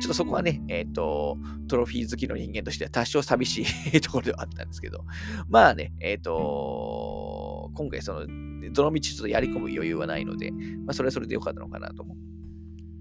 [0.00, 1.36] ちょっとそこはね、えっ、ー、と、
[1.68, 3.62] トロフィー好きの人間としては多少寂し
[3.94, 5.04] いところではあったんですけど、
[5.50, 8.26] まあね、えっ、ー、と、今回その、
[8.72, 12.37] どの道ちょっとやり込む余裕はないので、まあそれはそれでよかったのかなと思う。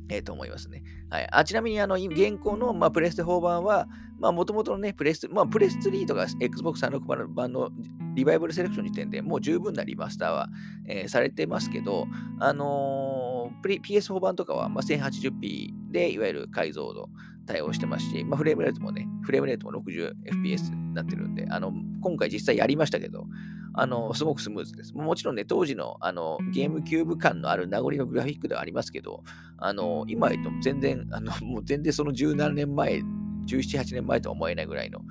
[0.09, 0.83] えー、と思いますね。
[1.09, 3.87] はい、あちなみに、あの、現行の、まあ、プレステ4版は、
[4.19, 7.69] まあ、もともとのね、プレステ、まあ、プレス3とか Xbox 360版の
[8.15, 10.49] リバイバルセレクション時点でもう十分なリマスターは、
[10.87, 12.07] えー、されてますけど、
[12.39, 13.16] あのー、
[13.63, 17.09] PS4 版とかは、まあ、1080p で、いわゆる解像度
[17.45, 23.25] 対応してますし、まあ、フレームレートもね、フレームレートも 60fps になってるんで、あの、今回実際やりましたけど、
[23.73, 24.93] あの、すごくスムーズです。
[24.93, 29.23] もちろんね、当時のあのゲームキューブ感のある名残のグラフィックではありますけど、
[29.57, 33.01] あの、今言っても全然、あの、もう全然その十何年前、
[33.47, 35.01] 17、8年前とは思えないぐらいの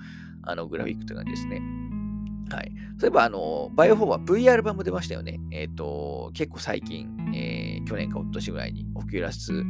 [0.42, 1.60] あのグラフィックという感じですね。
[2.50, 2.72] はい。
[2.98, 5.40] そういえば、あの、バイオフォーは VR 版も出ましたよね。
[5.50, 9.64] えっ、ー、と、結構最近、えー、去年かおととしぐらいに、オキュラス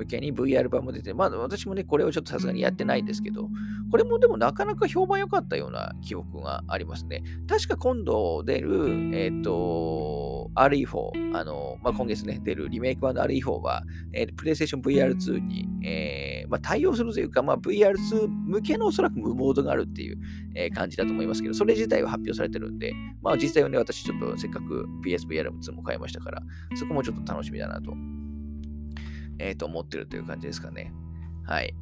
[0.00, 3.48] 向けに VR 版も出て、まあ私もね、これをちょっとさすがにやってないですけど、
[3.90, 7.22] これもでもなかなか評判良かったような記憶がありますね。
[7.46, 13.82] 確か今度出る、えっ、ー、と、RE4、あの、まあ、今月ね、出るリメイク版の RE4 は、
[14.12, 20.18] えー、PlayStation VR2 に、えー、まあ、対応するというか、まあ、VR2 向けのおそらく無モードがあるっていう、
[20.54, 26.42] えー、感じだと思いますけど、それ自体は発表されてるんで、まあ実際はね、私ちょっとせっかく PSVR2 も買いましたから、
[26.74, 27.92] そこもちょっと楽しみだなと
[29.40, 30.92] えー、と思ってるという感じですかね。
[31.44, 31.74] はい。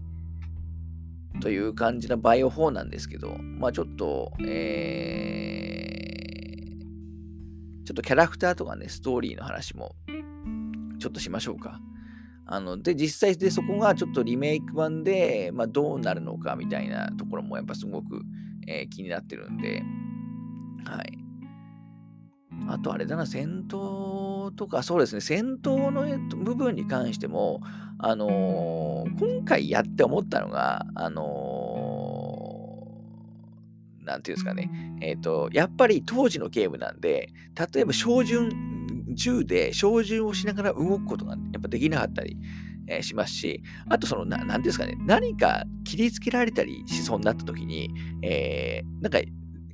[1.41, 9.95] という感じのバイオ4なんですけど、まあちょっと、えー、ちょっとキャラクターとかね、ストーリーの話も
[10.99, 11.81] ちょっとしましょうか。
[12.51, 18.23] あので、実際でそこがちょっとリメイク版で、まあ、どうなるのかみたいなところもやっぱすごく、
[18.67, 19.83] えー、気になってるんで、
[20.87, 21.28] はい。
[22.67, 26.05] あとあれだな、戦闘とか、そうですね、戦闘の
[26.37, 27.61] 部分に関しても、
[27.99, 37.31] あのー、今回やって思ったのが、あのー、なんていうんですかね、えっ、ー、と、やっぱり当時のゲームなんで、
[37.75, 38.51] 例えば照準、
[39.15, 42.37] 銃で照準をしながら動くことがやっぱできなかったり、
[42.89, 47.91] え、しますし、あとその、ななんですかね、何か切りつけられたりしそうになった時に、
[48.23, 49.21] えー、なんか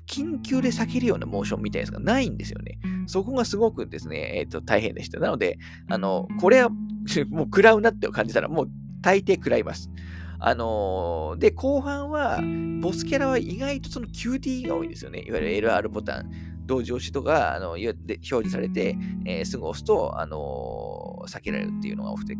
[0.06, 2.78] 緊急で避けるようなモーションみたいなやつがないんですよね。
[3.06, 5.20] そこがすごくですね、えっ、ー、と、大変でした。
[5.20, 6.70] なので、あの、これは
[7.28, 9.90] もう食らうなって感じたら、もう大抵食らいます。
[10.38, 12.40] あのー、で、後半は、
[12.80, 15.24] ボスキャラは意外とその QT が多いんですよね。
[15.26, 16.30] いわゆる LR ボタン、
[16.66, 18.96] 同時押しとか、あの表示されて、
[19.26, 22.36] えー、すぐ押すと、あのー、避けられるっていうのが多くて、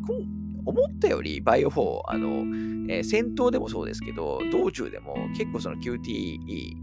[0.66, 2.28] 思ったよりバイオ4、あの、
[2.88, 6.38] えー、戦闘でもそうですけど、道中でも結構その QTE、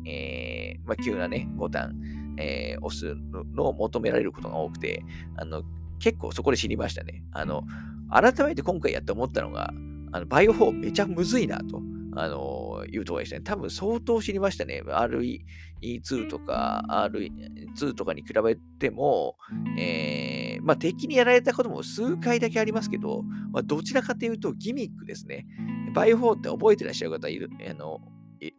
[0.08, 3.16] えー、まあ、急なね、ボタン、えー、押す
[3.56, 5.04] のを求められることが多くて、
[5.38, 5.64] あの、
[6.00, 7.24] 結構そこで知りましたね。
[7.32, 7.64] あの、
[8.10, 9.74] 改めて今回やって思ったのが、
[10.14, 11.82] あのバイオ4めちゃむずいなと。
[12.14, 13.42] あの、いうところでしたね。
[13.42, 14.84] 多分相当知りましたね。
[15.82, 19.38] RE2 とか RE2 とかに比べても、
[19.78, 25.46] えー、まあ敵にやられたことも数回だけありますけど、まあ、どちらかというとギミックですね。
[25.94, 28.00] バイオ4って覚えてらっしゃる方いる、あの、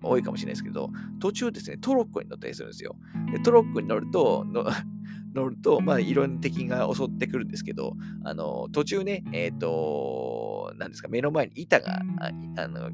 [0.02, 2.94] 多いかもしれないですけど、途中ですね、トロッコに乗ったりするんですよ。
[3.32, 4.46] でトロッコに乗ると、
[5.34, 12.90] 乗ると、まあ、いろんな敵が襲ってくるんですけど、あの、途中ね、えっ、ー、と、なんですか、目の前に板が、ああの、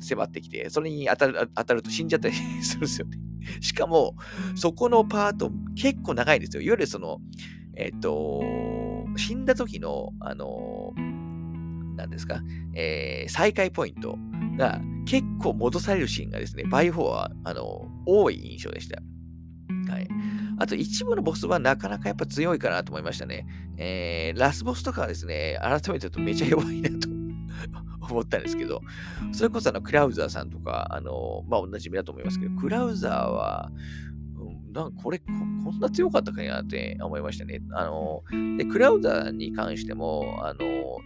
[0.00, 3.27] 迫ってきて、それに当たる当たると死んじゃったり するんですよね。
[3.60, 4.14] しかも、
[4.54, 6.62] そこのパート結構長いんですよ。
[6.62, 7.18] いわゆるその、
[7.76, 8.42] えっ、ー、と、
[9.16, 10.92] 死んだ時の、あの、
[11.96, 12.40] なんですか、
[12.74, 14.18] えー、再開ポイント
[14.56, 19.00] が結構戻されるシーンがですね、バイオフォーは、あの、多い印象でした。
[19.92, 20.08] はい。
[20.60, 23.46] あと一部のボスはなかなかやっぱ強いかなと思いましたね。
[23.76, 27.08] えー、ラスボスとかはですね、改めて言うとめちゃ弱いなと
[28.14, 28.80] 思ったんですけど、
[29.32, 33.70] それこそあのクラウザーさんとか、あの、まあ、おなじみだと思いますけど、クラウザーは、
[34.72, 35.24] なんこれこ、
[35.64, 37.60] こんな強かったかなって思いましたね。
[37.72, 38.22] あの、
[38.56, 40.60] で、クラウザーに関しても、あの、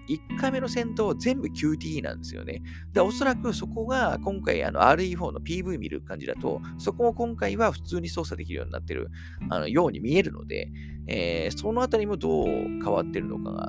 [0.09, 2.63] 1回目の戦闘全部 QTE なんですよね。
[2.93, 9.11] で、おそらくそこが今回、あの、RE4 の PV 見る感じだと、そこも今回は普通に操作できるようになってる、
[9.49, 10.71] あの、ように見えるので、
[11.07, 13.69] えー、そのあたりもどう変わってるのかが、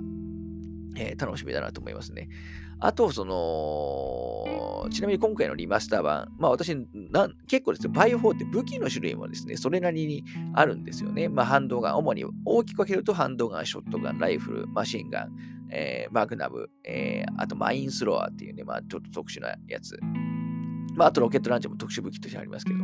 [0.96, 2.30] えー、楽しみだなと思いますね。
[2.86, 6.76] あと、その、ちなみに今回のリマスター版、まあ私、
[7.48, 11.30] 結構ですね、バイオ4って武器の種類もですね、それなりにあるんですよね。
[11.30, 15.32] まあハンドガン、主に大きく分けるとハンドガン、ショットガン、ライフル、マシンガン、
[15.72, 19.98] えー、マグナム、えー、あとマインスロアっていうね、まあちょっと特殊なやつ。
[20.96, 22.80] まああとロケットランチャーも特殊武器としてありますけど。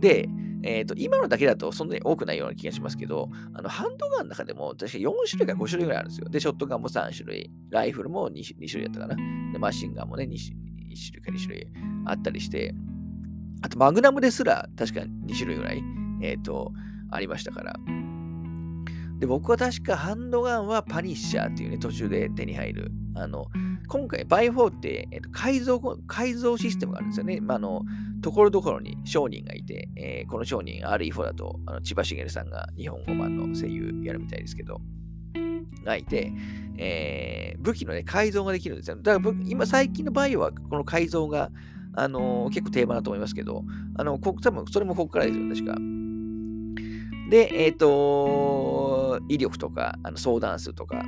[0.00, 0.28] で、
[0.64, 6.28] えっ、ー、と、今のだけだとそんなに多くないような気がしますけど、あの、ハンドガンの中でも確か4種類か5種類ぐらいあるんですよ。
[6.28, 9.52] で、ショットガンも3種類、ライフルも 2, 2種類だったかな。
[9.52, 11.66] で、マシンガンもね2、1種類か2種類
[12.06, 12.74] あったりして、
[13.62, 15.82] あと、マグナムですら確か2種類ぐらい、
[16.22, 16.72] えっ、ー、と、
[17.10, 17.74] ありましたから。
[19.18, 22.92] で、僕は確かハンドガンはパニッシャーっていうね、途中で手に入る。
[23.14, 23.46] あの、
[23.88, 27.40] 今回、バイオフォーって、えーと、改造、改造システムがあるんですよね。
[27.40, 27.82] まあ、あの、
[28.22, 34.80] ところどころに商人がいて、えー、この商人 RE4 だと、あの千葉繁さんが日本語版の声優やるみたいですけど、
[35.84, 36.32] がいて、
[36.78, 38.96] えー、武器の、ね、改造ができるんですよ。
[38.96, 41.50] だから今最近のバイオはこの改造が、
[41.94, 43.64] あのー、結構定番だと思いますけど、
[43.96, 45.76] あの、こ多分それもここからですよ、確か。
[47.30, 51.04] で、えっ、ー、と、威力とか、あの相談数とか、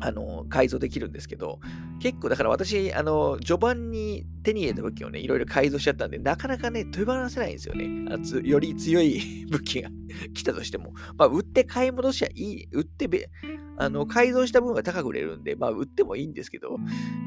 [0.00, 1.60] あの、改造できるんですけど、
[2.00, 8.06] 結構だから私、あの、序盤に手に入れた武器をね、いろいろ改造しちゃったんで、なかなかね、手放せないんですよね。
[8.10, 9.90] あつより強い 武器が
[10.34, 10.92] 来たとしても。
[11.16, 13.28] まあ、売って買い戻しゃいい、売ってべ、
[13.76, 16.78] あの、改造した分は高く売れるんで、まあ、売ってもいいんですけど、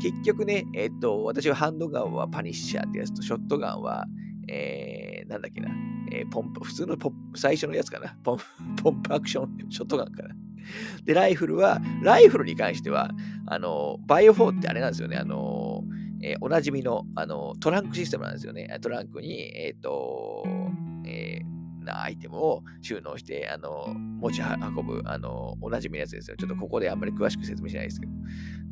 [0.02, 4.06] 結局ね、えっ、と、私はハンドガンはパニッシャーってやつと、ショットガンは、
[4.48, 5.70] えー、なんだっけな、
[6.12, 8.40] えー、ポンプ、普通のポ最初のやつかな、ポン
[8.82, 10.36] ポンプアクション、ショットガンかな。
[11.06, 13.12] で、ライフルは、ライフルに関しては、
[13.46, 15.84] あの、バイオ4ってあれなんですよね、あの、
[16.22, 18.78] えー、おなじみの、あの、トランクシステムなんですよね。
[18.82, 20.44] トランクに、えっ、ー、と、
[21.06, 23.88] えー、なアイテムを収納して、あの、
[24.20, 26.38] 持ち運ぶ、あの、おなじみのやつですよ。
[26.38, 28.12] ちょっとここであんまり詳しく説明しないですけど。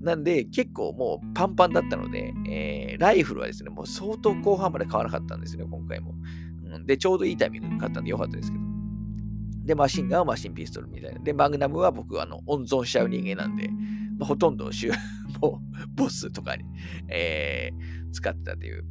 [0.02, 6.14] なんで、結構もうパンパンだったので、えー、ライフルはですね、もう相当後半まで買わなかったんですね、今回も。
[6.74, 8.65] うん、で、ちょうどいいタイミングで買ったんでよかったですけど。
[9.66, 11.20] で、マシンガンはマシンピストルみたいな。
[11.20, 13.70] で、マグナムは僕はあの温存しちゃう人間なんで、
[14.18, 14.66] まあ、ほとんど
[15.42, 16.64] もうボスとかに、
[17.10, 18.84] えー、使ってたという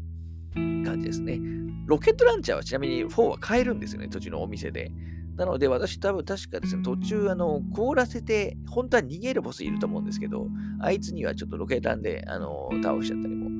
[0.84, 1.40] 感じですね。
[1.86, 4.90] ロケットランチャーはちなみに4は買えるんですよね、途中のお店で。
[5.36, 10.48] なので、私多分確かですね、途中、あの、凍らせて、本当は逃げるボスいると思うんですけど、
[10.80, 13.50] あいつにはちょっとロケータンで、あの、倒しちゃったりも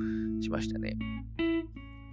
[0.40, 0.96] しましたね。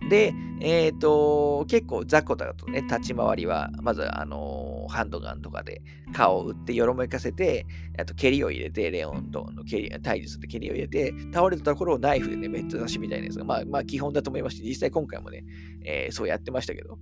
[0.09, 5.81] で、えっ、ー、と、結構雑魚だとね、立ち回りは、まず、あのー、ハンドガンとかで
[6.13, 7.65] 顔を打って、よろめかせて、
[7.97, 15.43] あと蹴りを入れて、レオンとの蹴り、対峙する蹴りを入れて、倒れたところをナイフでね、めっちゃ出しみたいなやつが、まあ、まあ、基本だと思いますし、実際今回もね、
[15.83, 16.97] えー、そうやってましたけど、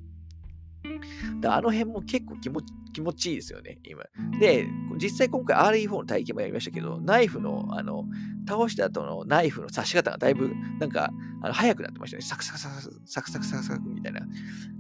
[1.40, 4.04] だあの辺も結構気持ち気持ちいいですよね、今。
[4.40, 4.68] で、
[5.02, 8.06] 実際今回 RE4 の体験もやりましたけど、ナイフの、あの、
[8.48, 12.24] 倒した後のナイフの刺し方がだいぶ、なんか、あの早くなってましたね。
[12.24, 14.22] サクサクサクサクサクサクサクみたいな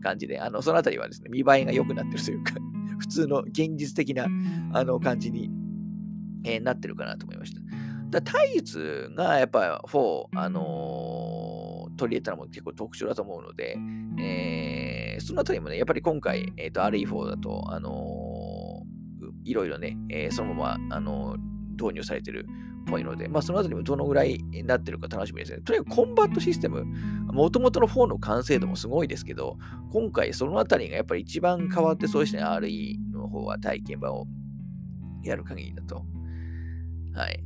[0.03, 2.53] 感じで、あの、その辺りはですね、見栄えが良くなってるというか、
[2.99, 4.27] 普通の現実的な、
[4.73, 5.49] あの、感じに、
[6.43, 7.61] えー、なってるかなと思いました。
[8.09, 13.77] だ体術がやっぱ4、あのー、取り入れたのも結構特徴だと思うので、
[14.19, 14.68] えー
[15.19, 21.37] そのあたりもね、やっぱり今回、えーと、RE4 だと、あのー、いろいろね、えー、そのまま、あの
[21.79, 22.45] 導入されてる
[22.81, 25.61] っぽいので、まあ、そのあたりもどのぐらいになってるか楽しみですね。
[25.61, 26.85] とにかくコンバットシステム、
[27.31, 29.57] もともとの4の完成度もすごいですけど、
[29.91, 34.25] 今回そのあたりがやっぱり一番変わってそうですね、RE の方は体験版を
[35.23, 36.03] やる限りだと。
[37.13, 37.43] はい。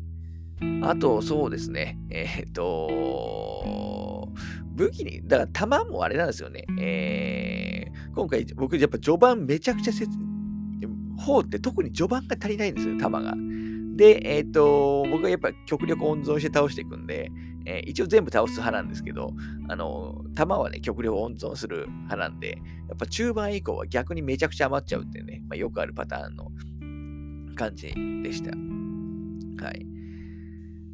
[0.81, 1.99] あと、そうですね。
[2.09, 4.31] えっ、と、
[4.75, 6.65] 武器に、だから弾もあれなんですよね。
[6.79, 13.35] えー、今回僕やっぱ序盤めちゃくちゃ4って特に序盤が足りないんですよ、弾が。
[13.95, 17.31] で、えっ、ー、と、僕はやっぱ極力温存して倒していくんで、
[17.65, 19.33] えー、一応全部倒す派なんですけど、
[19.69, 22.57] あの、弾はね、極力温存する派なんで、
[22.89, 26.51] やっぱ中盤以降は逆にめちゃくちゃ余っちゃうっていうね、まあ、よくあるパターンの
[27.55, 28.51] 感じでした。
[29.63, 29.85] はい。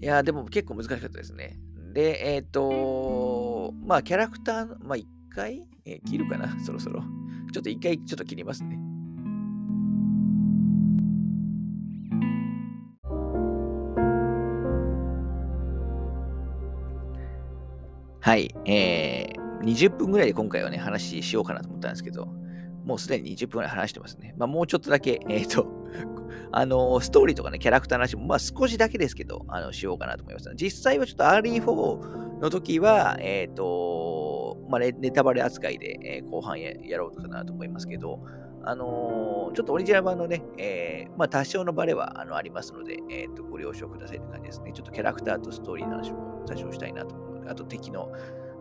[0.02, 1.58] いや、でも結構難しかったですね。
[1.94, 7.02] で、えっ、ー、と、まあ、キャラクター、まあ、一回、えー、切るかな、そろそろ。
[7.52, 8.78] ちょっと一回、ちょっと切りますね。
[18.22, 22.28] はい、えー、20分ぐらいで今回はね、話しようかなと思ったんですけど、
[22.86, 24.36] もうすでに20分ぐらい話してますね。
[24.38, 25.79] まあ、もうちょっとだけ、えっ、ー、と、
[26.52, 30.50] あの、ストーリーとかね、キャラクターの話も、まあ少しだけですけど、あの、しようかなと思います。
[30.56, 38.20] 実際はちょっと RE4 の時は、えっ、ー、と、まあネタバレ扱いで、えー、後半ややろうかなと思いますけど、
[38.64, 44.72] あのー、ちょっとオリジナル版のね、えー、まあ多少のバレはあのありますので、えっ、と、ご了承くださいって感じですね。
[44.74, 48.12] ちょっとキャラクターとストーリーの話も多少したいなと思うので、あと敵の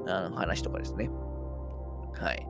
[0.06, 1.10] あの話とかですね。
[2.18, 2.46] はい。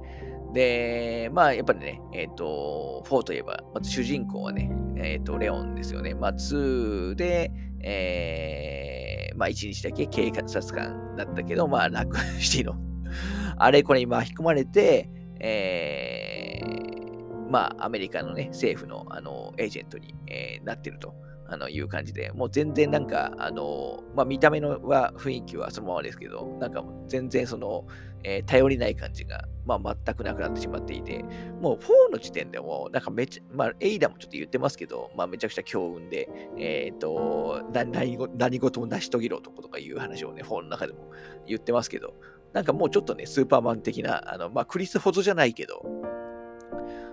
[0.53, 6.15] で、まあ、やっぱりね、えっ、ー、と、4といえば、まず主人公はね、えっ、ー、と、レオンですよね。
[6.15, 7.51] まあ、2で、
[7.83, 12.77] えー、まあ、1日だけ警察官だったけど、まあ、楽しての、
[13.59, 21.15] あれこれに巻き込まれて、えー、まあ、アメリカのね、政府の、あの、エージェントに、えー、なってると。
[21.51, 27.87] あのいう感じで、もう全然なんか、あの、まあ、見た目のは雰囲気はそのままですけど、なんか全然その、
[28.23, 31.25] えー、頼りない感じが、まあ、全くなくなってしまっていて、
[31.61, 41.11] もう4の時点でも、なんかめちゃ、まあ、エイダもちょっと言ってますけど、まあ、めちゃくちゃ強運で、えっ、ー、と何、何事も成し遂げる男とかいう話をね、4の中でも
[41.47, 42.15] 言ってますけど、
[42.53, 45.83] なんかもうちょっとね、スーパーマン的な、あの、まあ、クリスほどじゃないけど、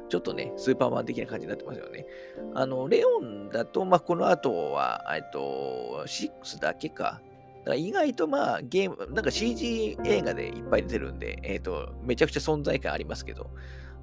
[0.10, 2.06] ちょっとね、スーパーマン的な感じになってますよね。
[2.54, 7.22] あの、レオンだと、まあ、この後は、えっと、6だけか。
[7.66, 13.50] だから意外とまあゲーム、なんか CG 映画でいっぱい出てるんで、えっ、と、めちゃくちゃ存在感ありますけど、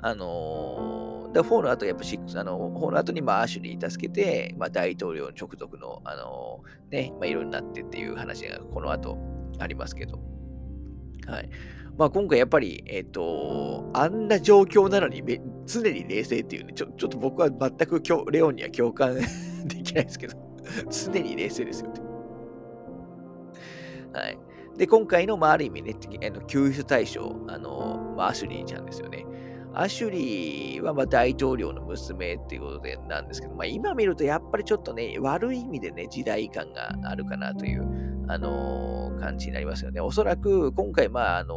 [0.00, 9.16] あのー、だ4の後、やっぱ6、あの、4の後にまあアシュリー助けて、まあ大統領直属の、あの、ね、まあいろいろなってっていう話がこの後
[9.60, 10.18] ありますけど、
[11.28, 11.48] はい。
[11.98, 15.22] まあ、今回やっぱり、えっ、ー、と、あんな状況なのに
[15.66, 19.14] 常に冷静っていうね、ちょちょっと僕は全くレオンには共感
[19.66, 20.36] できないですけど、
[20.90, 22.00] 常に冷静ですよね。
[24.14, 24.38] はい。
[24.76, 25.94] で、今回の、まあ、ある意味ね、
[26.26, 29.26] あの救出対象、あの、まあ、アシュリーちゃんですよね。
[29.74, 40.00] アシュリーはまあ大統領の娘っていうことでなんですけど、まあ、今見るとやっぱりちょっとね、悪い意味でね、時代感があるかなという、あのー、感じになりますよね。
[40.00, 41.54] おそらく今回、まあ、あの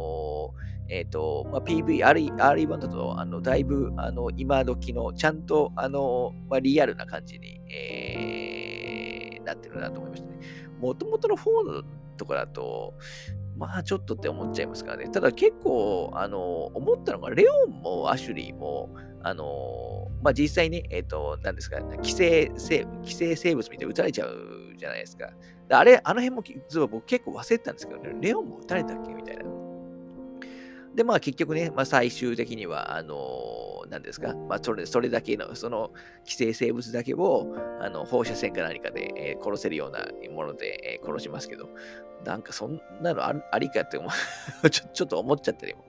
[0.88, 10.38] ー、えっ、ー、と、まあ、PV、RE 版だと、あの、だいぶ、あの、今時の、ちゃんと、あの、まあ、リアルな感じに、えー、なってるなと思いましたね。
[10.80, 11.82] もともとの4
[12.16, 12.94] とかだと、
[13.56, 15.08] まあちょっとって思っちゃいますからね。
[15.08, 18.90] ただ結構、あの、思ったのが、レオンもアシュリーも、
[19.22, 25.30] あの、まあ実際に、えっ、ー、と、何ですか、寄生生、寄生生物みたいに撃たれちゃうじゃないですか。
[25.70, 29.12] あれ、あの辺も実は僕結構忘れてたんですけどね、レオンも撃たれたっけ？
[29.12, 29.44] みたいな。
[30.94, 35.90] で、まあ結局ね、まあ最終的には、あの何ですか、まあ、それそれだけの、その
[36.24, 41.68] 寄生生物だけをあの放射線か何かで、えー、殺せるようなもので、えー、殺しますけど、
[42.24, 44.08] なんかそんなのありかって思
[44.70, 45.84] ちょちょっと思っちゃったりも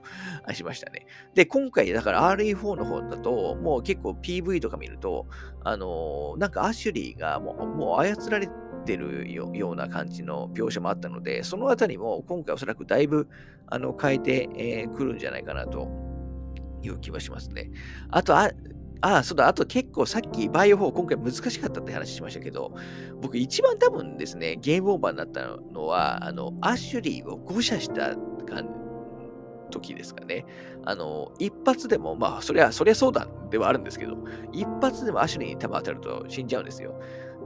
[0.52, 1.06] しましたね。
[1.34, 5.26] で、今回、だから RE4 の方だと、もう結構 PV とか見ると、
[5.64, 8.52] あのー、なんかアシュリーがもうもう操られて
[8.88, 13.28] てるような感じの描写もあったので、そのあたりも今回おそらくだいぶ
[13.66, 15.88] あの変えてく、えー、るんじゃないかなと
[16.82, 17.70] いう気はしますね。
[18.10, 18.50] あと、あ、
[19.02, 22.72] あそうだ、あと結構さっきバイオ4今回難しかったって話しましたけど、
[23.20, 28.16] 僕一番多分ですね、ゲームオーバーになったのは、あの、アシュリーを誤射した
[29.70, 30.46] 時ですかね。
[30.86, 34.16] あの、一発でも、まあ、そりゃ、そりゃそうだではあるんですけど、
[34.52, 36.98] 一発でもアシュリーに弾当たると死んじゃうんですよ。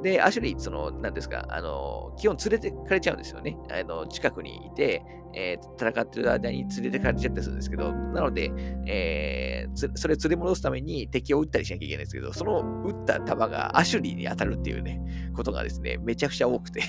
[0.03, 3.57] で、アシュリー、その、なんですか、あの、基本連れてかれちゃうんですよね。
[3.71, 5.03] あの、近くにいて、
[5.35, 8.51] えー、戦ってる間に連れてかれちゃったりするんですけど、なので、
[8.87, 15.01] えー、それ連れ戻すために敵を撃ったりしなきゃいけないんですけど、その撃った弾がアシュリーに当たるっていうね、
[15.35, 16.83] ことがですね、めちゃくちゃ多くて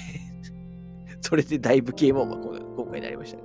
[1.25, 3.43] それでだいぶゲームオーバー今回になりましたね。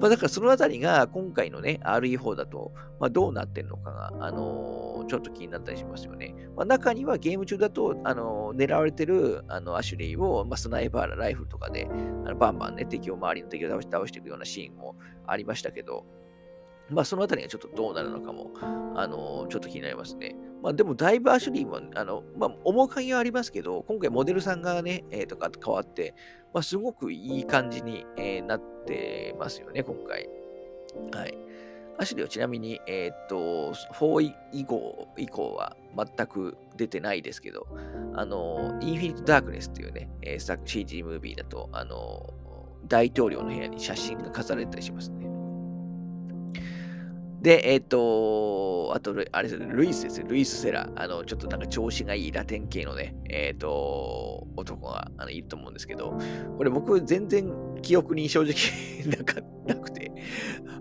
[0.00, 6.34] まあだからそのあたりが今回のね、RE4 だと、まあどうなってんのかが、あのー、ちょっと気になったりしますよね。
[6.56, 11.86] まあ中にはゲーム中だと、あのー、狙われてるあのアシュリーを、まあ、スナイパーライフルとかで、
[12.24, 16.06] あのバンバンね、敵を周りの敵を倒し倒していくようなシーンもありましたけど、
[16.88, 18.52] まあそのあたりがちょっとどうなるのかも、
[18.96, 20.34] あのー、ちょっと気になりますね。
[20.62, 26.14] まあでもだいぶアシュリーも、あの、まあ面影はありますけど、今回モデルさんがね、えー、とか変わって、
[26.54, 30.28] まあすごくいい感じに、えー、なってますよね、今回。
[31.12, 31.36] はい。
[31.98, 37.66] アシュリーはちなみに、えっ、と、4以降以降は全く出てないですけど、
[38.14, 42.32] あの、インフィニット・ダークネスっていうね、えー、CG ムービーだと、あの、
[42.86, 45.21] 大統領の部屋に写真が飾られたりしますね。
[47.42, 50.88] で、えっ、ー、と、あと、あれですね、ルイスですね、ルイス・セラ。
[50.94, 56.16] あの、ちょっとなんか調子がいいラテン系のね、えっ、ー、と、男があのいると思うんですけど、
[56.56, 58.54] これ僕全然記憶に正直
[59.10, 60.12] なかなくて、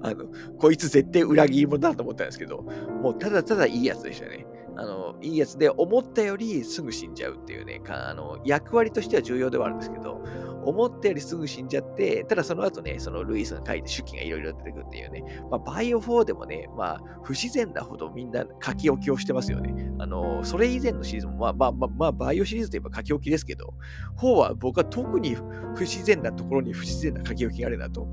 [0.03, 0.25] あの、
[0.59, 2.61] こいつ絶対裏切り者だと思ったんですけど、
[3.01, 4.45] もうただただいいやつでしたね。
[4.81, 10.23] あの、いいやつで、思ったよりすぐ死んじゃうっていうね、あの役割としては重要ではあるんですけど、
[10.65, 19.91] 思ったよりすぐ死んじゃって、ただその後ね、そのルイスが書いて手記がいろいろ出てくるっていうね、まあ、バイオ4でもね、まあ、不自然なほどみんな書き置きをしてますよね。
[19.99, 23.75] あの、それ以前のシリーズも、まあまあまあ、まあ、バイオシリーズといえば書き置きですけど、
[24.17, 25.35] 4は僕は特に
[25.75, 28.07] 不自然なところに不自然な書き置きがあるなと、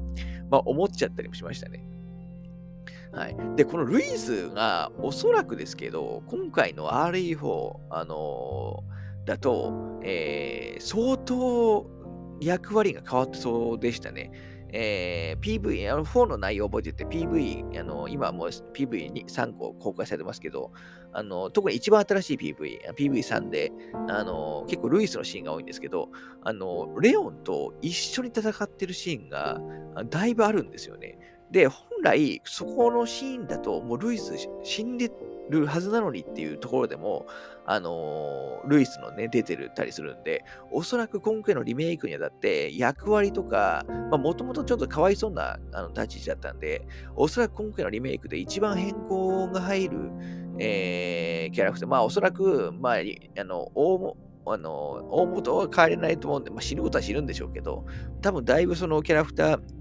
[0.50, 1.97] まあ思っちゃったりもしましたね。
[3.12, 3.36] はい。
[3.56, 11.86] で、このルイスがおそらくですけど、今回の RE4、あのー、だと、えー、相当
[12.40, 14.30] 役割が変わってそうでしたね。
[14.70, 20.72] えー、PV、あの4の内容を覚えてて、PV、あの今もう PV3 個公開されてますけど、
[21.12, 23.72] あの特に一番新しい PV、PV3 で、
[24.08, 26.10] あの結構ルイスのシーンが多いんですけど、
[26.42, 29.58] あのレオンと一緒に戦ってるシーンが
[30.10, 31.17] だいぶあるんですよね。
[31.50, 35.10] で、本来、そこのシーンだと、もうルイス死んで
[35.50, 37.26] るはずなのにっていうところでも、
[37.64, 46.86] あのー、ルイスのね、出てるたりするんで、おそらく今回のリメイクにあたって役割とか、まあもともとちょっとかわいそうなあの立ち位置だったんで、
[47.16, 49.98] おそらく今回のリメイクで一番変更が入る、
[50.58, 57.86] えー、キャラクター、まあおそらく、まあ、あの、大も、あの、大元は変えれないと思うんで、まあ死ぬことは死ぬんでしょうけど、
[58.22, 59.77] 多分だいぶそのキャラクター、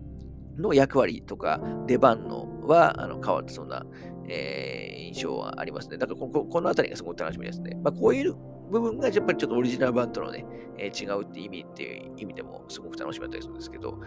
[0.57, 3.85] の役割とか出番のはあの変わってそうな、
[4.27, 5.97] えー、印象はありますね。
[5.97, 7.77] だからここのあたりがすごく楽しみですね。
[7.83, 8.35] まあ、こういう
[8.69, 10.45] 部分がやっぱりちょっとオリジナル版とのね、
[10.77, 13.99] えー、違うって意味っていう意味でもすごく楽しめたりするんですけど、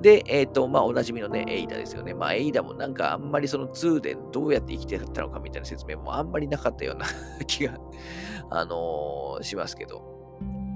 [0.00, 2.12] で、えっ、ー、と、まあ、おなじみのね、エイダですよね。
[2.12, 7.06] まあ、エイダもなんかあんまりその2でどうやって生きてたのかみたいな説明もあんまりなかったような
[7.46, 7.78] 気が、
[8.50, 10.02] あのー、しますけど。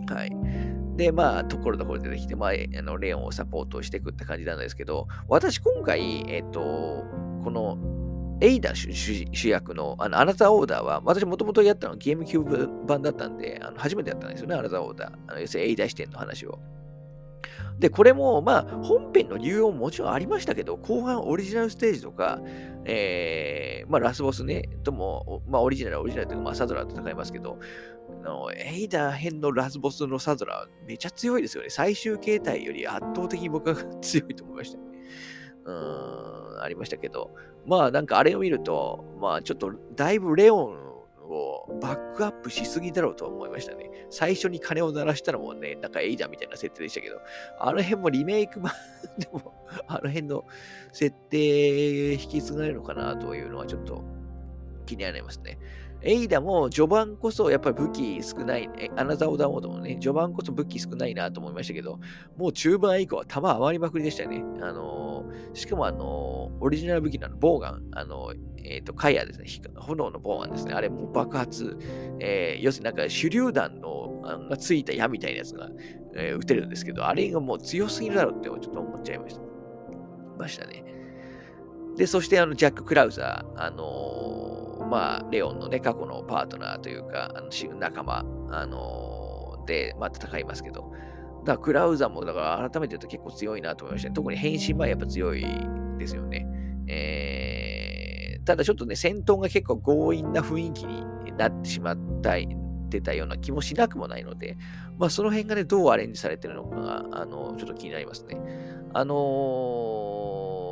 [0.08, 0.79] はい。
[1.00, 7.06] で、まあ、ところどころ出てきて、まあ、あのレオンをサポートしていくって感じなんですけど、私今回、えっ、と、
[7.42, 7.78] この
[8.42, 15.12] エイダ主役のあのアナザーオーダーは、私もともとやったのはゲームキューブ版だったんで、あの初めてやったんですよね、アナザーオーダー。
[15.28, 16.58] あの要するにエイダ視点の話を。
[17.78, 22.40] で、これも、まあ、本編の理由ももちろんありましたけど、後半オリジナルステージとか、
[22.84, 27.58] えー、まあ、ラスボスね、とも、まあ、オリジナル、オリジナルというか、まあ、サドラーと戦いますけど、
[28.22, 31.70] のエイダー編のラスボスのサドラ、めちゃ強いですよね。
[31.70, 34.78] 最終形態より圧倒的に僕は強いと思いました。
[35.64, 37.34] うーん、ありましたけど、
[37.66, 40.90] まあ、なんかあれを見ると、まあ、ちょっとだいぶレオン
[41.30, 43.90] をバックアップしすぎだろうと思いましたね。
[44.10, 47.20] 最初に鐘を鳴らしたのもね、なんかエイダーみたいな設定でしたけど、
[47.58, 48.72] あの辺もリメイク版
[49.18, 50.44] でも、 あの辺の
[50.92, 54.02] 設定引き継がれるのかなというのはちょっと
[54.86, 55.58] 気になりますね。
[56.02, 61.98] エイダも序盤こそやっぱり武器少ない、ね、アナザーオーダーモードもね、序盤こそ武器少ないなと思いましたけど、
[62.36, 64.42] もう中盤以降は弾余りまくりでしたね。
[64.60, 69.46] あのー、しかもあのー、オリジナル武器のボーガン、あのー、えっ、と、カイアですね、
[69.76, 71.76] 炎のボーガンですね、あれも爆発、
[72.20, 75.68] え要するになんか手榴弾のあがついた矢みたいなやつが、
[76.14, 79.40] え撃てるんですけど、あれがもう強すぎるだろうってちょっと思っちゃいました。
[80.38, 80.99] ましたね。
[81.96, 90.92] で、そしてあの、ジャック・クラウザー、あのまあ、レオンのね、過去のパートナーというか、あの仲間、あのー、で、まあ、戦いますけど、
[91.44, 94.14] だからクラウザーも、だから改めて言うと結構強いなと思いました、ね。
[94.14, 95.44] 特に変身前やっぱ強い
[95.98, 96.46] ですよね。
[96.88, 101.04] えー、ただちょっとね、戦闘が結構強引な雰囲気に
[101.36, 102.36] なってしまった
[102.90, 104.58] てたような気もしなくもないので、
[104.98, 108.36] まあその辺がね、どうアレンジされてるのかが、あの、ちょっと気になりますね。
[108.92, 110.69] あのー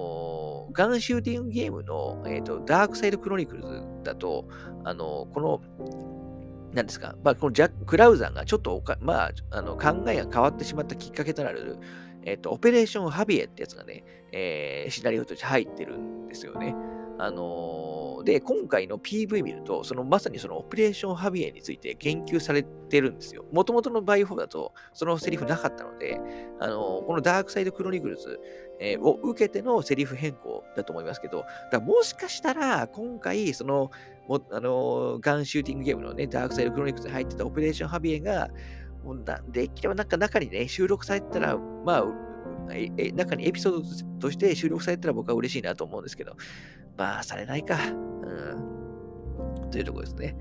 [0.79, 4.47] ガンシューティングゲームの、えーと、ダークサイドクロニクルズだと、
[4.85, 5.61] あの、この、
[6.73, 11.79] 何ですか、まあ、このジャック・クラウザーがちょっとまあ、あの考えが変わってしまったきっかけとなる、
[12.23, 16.77] えっ、ー、と、オペレーション・ハビエってやつがね、えー、シナリオとして入ってるんですよね。
[17.19, 23.45] あのー、で、今回の PV 見ると、そのまさにそのオペレーションハビエについて言及されてるんですよ。
[23.53, 26.21] もともとのバイオ4だと、そのセリフなかったので、
[26.61, 28.41] あのー、このダークサイドクロニクルズ、
[28.81, 33.91] えー、を受けてのセリフ変更だと思いますけど、だもしかしたら、今回、その、
[34.29, 38.49] もあのガンシューティングゲームのね、ダークサイドクロニクルズに入ってたオペレーションハビエが、
[39.03, 42.28] もうできればなんか中にね、収録されてたら、まあ、
[42.73, 46.37] え中にエピソードとして収録されたら僕は嬉しいなと思うんですけど、
[46.97, 47.77] まあ、されないか。
[47.87, 49.71] うん。
[49.71, 50.37] というところですね。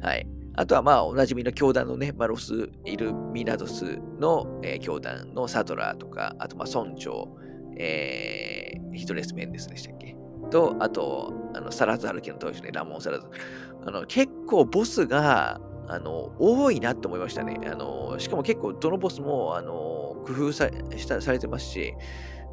[0.00, 0.26] はい。
[0.56, 7.36] あとは、まあ、おなじみの教団のね、ま、ロス・イルミナドスの、えー、教団のサトラーとか、あと、まあ、村長、
[7.76, 10.16] えー、ビトレス・メンデスでしたっけ？
[10.50, 13.38] と、あと、あのサラザール家の当主ね、ラモン・サラザール。
[13.86, 17.58] あの結構ボスが、あの、多いなと思いましたね。
[17.66, 21.94] あの、しかも結構どのボスも、あの、工夫さしたされてますし、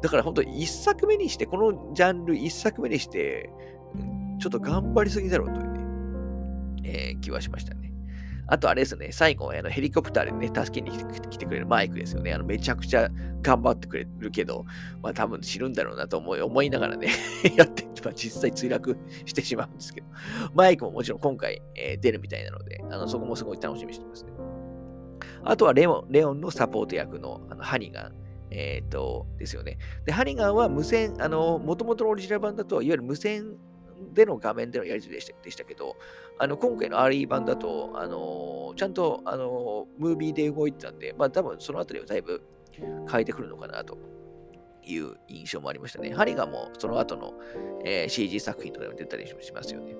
[0.02, 3.50] だから本当一作目にして、このジャンル一作目にして、
[4.38, 5.80] ちょっと頑張りすぎだろうというね、
[6.84, 7.92] えー、気はしましたね。
[8.50, 12.32] あとあれですね、最後、あのヘリコプターでね、助けに来てくれるマイクですよね。
[12.32, 13.10] あのめちゃくちゃ
[13.42, 14.64] 頑張ってくれるけど、
[15.02, 17.08] まあ多分死ぬんだろうなと思い思いながらね
[17.56, 18.96] やって、まあ、実際墜落
[19.26, 20.06] してしまうんですけど、
[20.54, 24.30] マイクももちろん今回、えー、出るみたいなので、あのそこもすごい楽しみにしてますね。
[25.44, 28.12] あとはレオンレオンのサポート役のあのハニガン。
[28.50, 29.76] えっ、ー、と、ですよね。
[30.06, 33.58] で、ハニガンは無線、あの、もともとのオリジナル版だと、いわゆる無線
[34.14, 35.96] での画面でのやり取りでしたでしたけど、
[36.38, 42.42] あの今回の RE 版だと、あのちゃんと、あのムービーで動いてたんで、まあ多分そのあたりはだいぶ
[43.10, 43.98] 変えてくるのかなと
[44.84, 46.12] いう印象もありましたね。
[46.14, 47.34] ハリガもその後の、
[47.84, 49.94] えー、CG 作品とかでも出たりしますよね。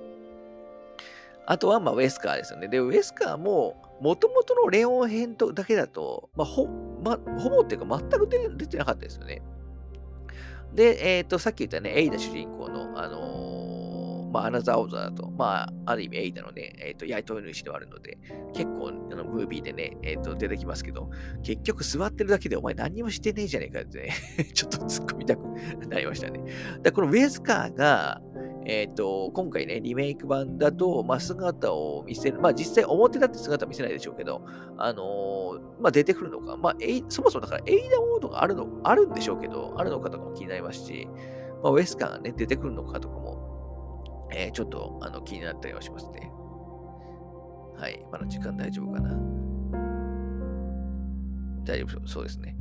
[1.45, 2.67] あとは、まあ、ウェスカーですよね。
[2.67, 6.67] で、ウェスカーも、もともとのレオン編とだけだと、まあ、ほ、
[7.03, 9.41] ま、ほぼっていうか全く出出てなかったですよね。
[10.73, 13.49] で、えっ、ー、と、さっき言ったね、エイダ主人公の、あのー
[14.31, 18.17] まあ、アナザーオーザーだと、まあ、ある意味エイダのね、えっ、ー、と、やいと主ではあるので、
[18.53, 21.09] 結構、あの、ムービーでね、えっ、と、出てきますけど、
[21.43, 24.13] 結局座ってるだけでお前何にもしてねえじゃねえかってね
[24.53, 25.41] ちょっと突っ込みたく
[25.87, 26.41] なりましたね。
[26.81, 28.21] だこのウェスカーが、
[28.65, 34.41] えっ、ー、と、今回ね、リメイク版だと、まあ、姿を見せる、まあ、実際表だって姿は見せないでしょうけど、
[34.77, 36.75] あのまあ、出てくるのか、まあ、
[37.07, 41.07] そもそもだからエイダモードがあるの、あるんでしょうけど、あるのかとかも気になりますし、
[41.63, 43.49] まあ、ウェスカーがね、出てくるのかとかも
[44.31, 46.31] えー、ちょっとあの気になったりはしますね。
[47.77, 48.05] はい。
[48.11, 49.09] まだ時間大丈夫かな。
[51.63, 52.55] 大丈夫そうですね。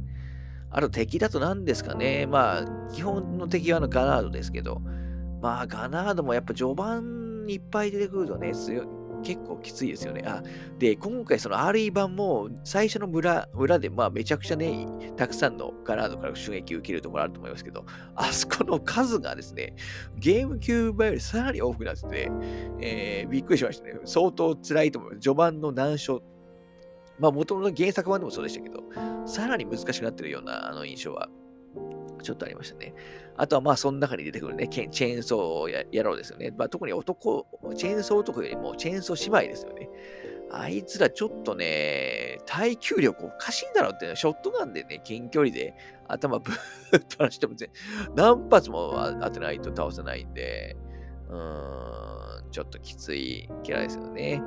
[0.71, 2.27] あと敵だと何ですかね。
[2.27, 4.81] まあ、基本の敵はあのガナードですけど、
[5.41, 8.87] まあ、ガナードもやっぱ序盤にいっぱい出てくるとね、強い、
[9.23, 10.23] 結構きついですよね。
[10.27, 10.43] あ、
[10.79, 14.87] で、今回その RE 版も最初の村、村でまあめちゃくちゃね、
[15.17, 17.85] たくさんのガラードから襲撃を受けるところあると思いますけど、
[18.15, 19.75] あそこの数がですね、
[20.17, 22.31] ゲームキューブよりさらに多くなってて、
[22.81, 23.95] えー、びっくりしましたね。
[24.05, 25.21] 相当辛いと思います。
[25.23, 26.23] 序盤の難所。
[27.19, 28.83] まあ元々の原作版でもそうでしたけど、
[29.27, 31.29] さらに難しくなってるようなあの印象は
[32.23, 32.95] ちょっとありましたね。
[33.37, 36.53] あとはまあ、その中に出てくるね、チェーンソーやろうですよね。
[36.57, 37.47] まあ、特に男、
[37.77, 39.89] チェーンソー男よりもチェーンソー姉妹ですよね。
[40.51, 45.75] あいつらちょっとね、耐久力おかしいんだろうって、ね、ショットガンでね、近距離で
[46.09, 47.69] 頭ぶーっ飛ばしても全
[48.17, 50.75] 何発も当てないと倒せないんで、
[51.29, 54.43] うーん、ちょっときついキャラですよね。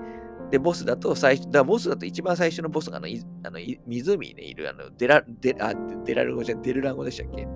[0.50, 3.08] で、ボスだと最初、だボスだと一番最初のボスがあの、
[3.44, 7.48] あの湖に、ね、いるあのデラ、デあデラルゴじゃんデルランゴでしたっけ？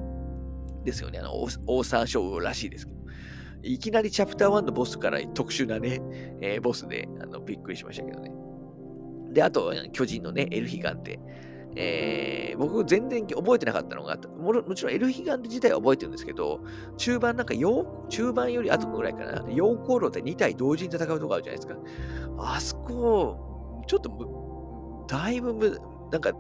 [0.86, 1.20] ですよね。
[1.20, 3.00] あの、オーサンショウらしいですけど。
[3.64, 6.00] いきなりチャプター1のボスから特殊なね、
[6.40, 8.32] えー、ボスであのびっくりしましたけどね。
[9.34, 11.20] で、あと、巨人のね、エルヒガンテ。
[11.78, 16.62] えー、僕全然覚えてなかったのがも、もちろんエルヒガンテ自体は覚えてるんですけど、
[16.98, 21.76] 中盤なんか、中盤より後ぐらいかな、陽光炉で2体同時に戦うとこあるじゃないですか。
[22.38, 25.82] あそこ、ちょっと、だいぶ、
[26.12, 26.32] なんか、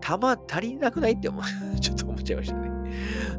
[0.00, 1.12] 弾足りなくない？
[1.12, 1.42] って思う、
[1.80, 2.70] ちょっと思っちゃいましたね。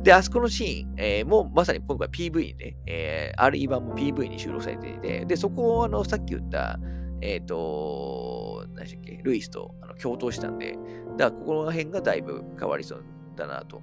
[0.04, 6.80] で、あそこのシーン、えー、もうまさに今回 PV にね、えー、RE 版も PV に収録されていて、で、そこをあの、さっき言った、
[7.22, 10.78] えっ、ー、と、何でしたっけ、ルイスとあの共闘したんで、
[11.18, 13.04] だからここの辺がだいぶ変わりそう
[13.36, 13.82] だなと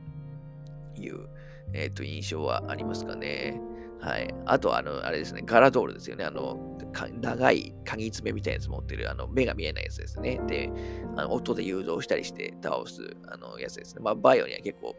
[0.97, 1.29] いう、
[1.73, 3.61] えっ、ー、と、印象はありますかね。
[4.01, 4.35] はい。
[4.45, 6.25] あと、あの、あれですね、ガラドールですよね。
[6.25, 6.79] あの、
[7.21, 10.41] 長い鍵爪みたいなやつ持ってる、あの、目が見えないやつですね。
[10.47, 10.71] で、
[11.17, 14.03] あの音で誘導したりして倒す、あの、やつですね。
[14.03, 14.95] まあ、バイオには結構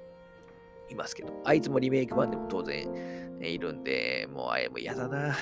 [0.90, 5.36] いますけど、あいつもリメイク版でも当然、ね、いるんで、もうあれも嫌だな っ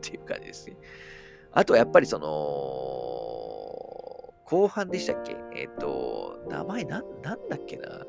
[0.00, 0.76] ていう感じですね。
[1.52, 2.28] あとやっぱりその、
[4.44, 5.36] 後半でしたっけ？
[5.54, 7.86] えっ、ー、と、名前なん、なんだっけな？
[7.88, 8.04] あ、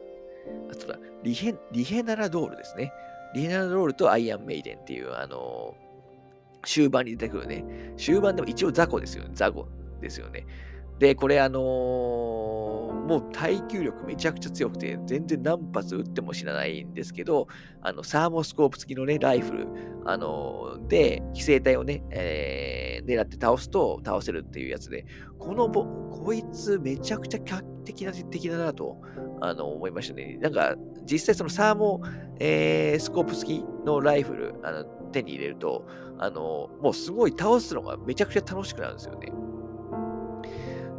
[0.77, 2.93] そうだ、リヘ、リヘナラドールですね。
[3.33, 5.75] リヘナラドールとアイアンメイデンっていう、あの、
[6.65, 7.63] 終盤に出てくるね。
[7.97, 9.31] 終盤でも一応雑魚ですよね。
[9.33, 9.67] 雑魚
[10.01, 10.45] ですよね。
[10.99, 17.47] で、これあのー、もう耐久力めちゃくちゃ強くて、全然何発撃っても死なないんですけど、
[17.81, 19.67] あの、サーモスコープ付きのね、ライフル、
[20.05, 25.05] あのー、で、規制体をね、えー、狙って倒すと倒せるっていうやつで、
[25.37, 27.39] このボ、こいつめちゃくちゃ
[27.93, 29.01] 的な敵だなと、
[29.41, 30.37] あの、思いましたね。
[30.39, 30.75] なんか、
[31.09, 32.01] 実際そのサーモ、
[32.39, 35.87] えー、スコープ付きのライフル、あの、手に入れると、
[36.19, 39.31] あの、もうすごい倒すのがめちゃくちゃ楽しくなるんですよね。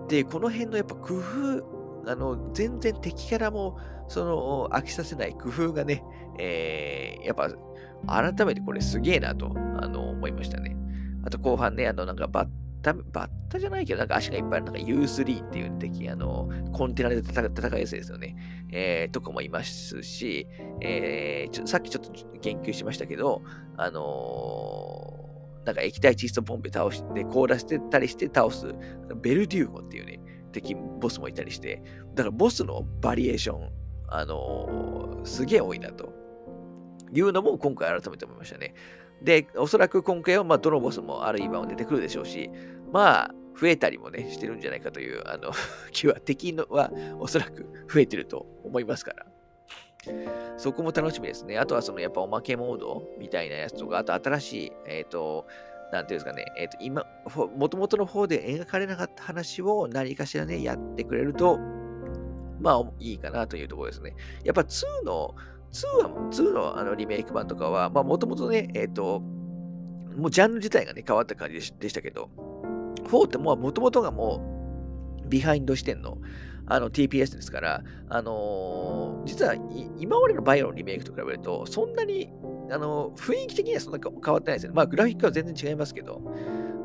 [0.09, 3.79] で、この辺のやっぱ工夫、あの、全然敵キャラも、
[4.09, 6.03] その、飽きさせない工夫がね、
[6.39, 7.51] えー、やっぱ、
[8.07, 10.77] 改めてこれすげえなと、あの、思いましたね。
[11.25, 12.49] あと後半ね、あの、なんかバッ
[12.83, 18.37] タ、バッタじゃないけど、なんか足がいっぱいある、なんか U3 っていう敵、あの、コンテナで戦戦いやすいですよね。
[18.73, 20.47] えー、とかもいますし、
[20.81, 23.43] えー、さっきちょっと言及しましたけど、
[23.77, 25.31] あのー
[25.65, 28.75] なんか液体窒素ポンプ倒して凍らせてたりして倒す
[29.23, 30.21] ベルデューゴっていうね、
[30.53, 31.83] 敵ボスもいたりして、
[32.15, 33.71] だからボスのバリエーション、
[34.09, 36.13] あのー、すげえ多いなと
[37.13, 38.75] いうのも今回改めて思いましたね。
[39.23, 42.51] で、おそらく今回はまあどのボスもある今は出てくるでしょうし、
[42.93, 45.53] まあ増えたりもね、してるんじゃないかという、あの、
[45.93, 49.27] 気は敵のはおそらく増えてると思いますから。
[50.57, 51.59] そこも楽しみですね。
[51.59, 55.47] あとはそのやっぱおまけモードみたいなやつとか、あと新しい、えっ、ー、と、
[55.93, 57.05] なんていうんですかね、えっ、ー、と、今、
[57.55, 61.59] もともとの方で描かれなかった話を何かしらね、やってくれると、
[62.61, 64.15] まあ、いいかなというところですね。
[64.45, 65.35] やっぱ2の、
[65.73, 69.21] 2は、2のあのリメイク版とかは、まあ、もともとね、えっ、ー、と、
[70.17, 72.31] もうジャンル自体がね、変わった感じでしたけど、
[73.05, 74.41] 4ってもともとがも
[75.25, 76.19] う、ビハインド視点の、
[76.67, 79.55] あの TPS ですから、あのー、実は
[79.99, 82.31] 今までのバイオのリメイクと比べると、そんなに、
[82.71, 84.73] あのー、雰囲気的にはそんな変わってないですね。
[84.75, 86.21] まあ、グラフィックは全然違いますけど。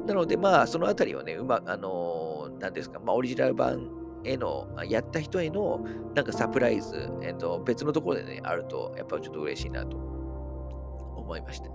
[0.08, 3.90] なので、まあ、そのあたりはね、うま、あのー、なんですか、まあ、オリジナル版
[4.26, 11.70] への、やった人への、なんかサプライズ、えっ、と、別のところでね、あると、やっぱりちょっと嬉しいなと思いました。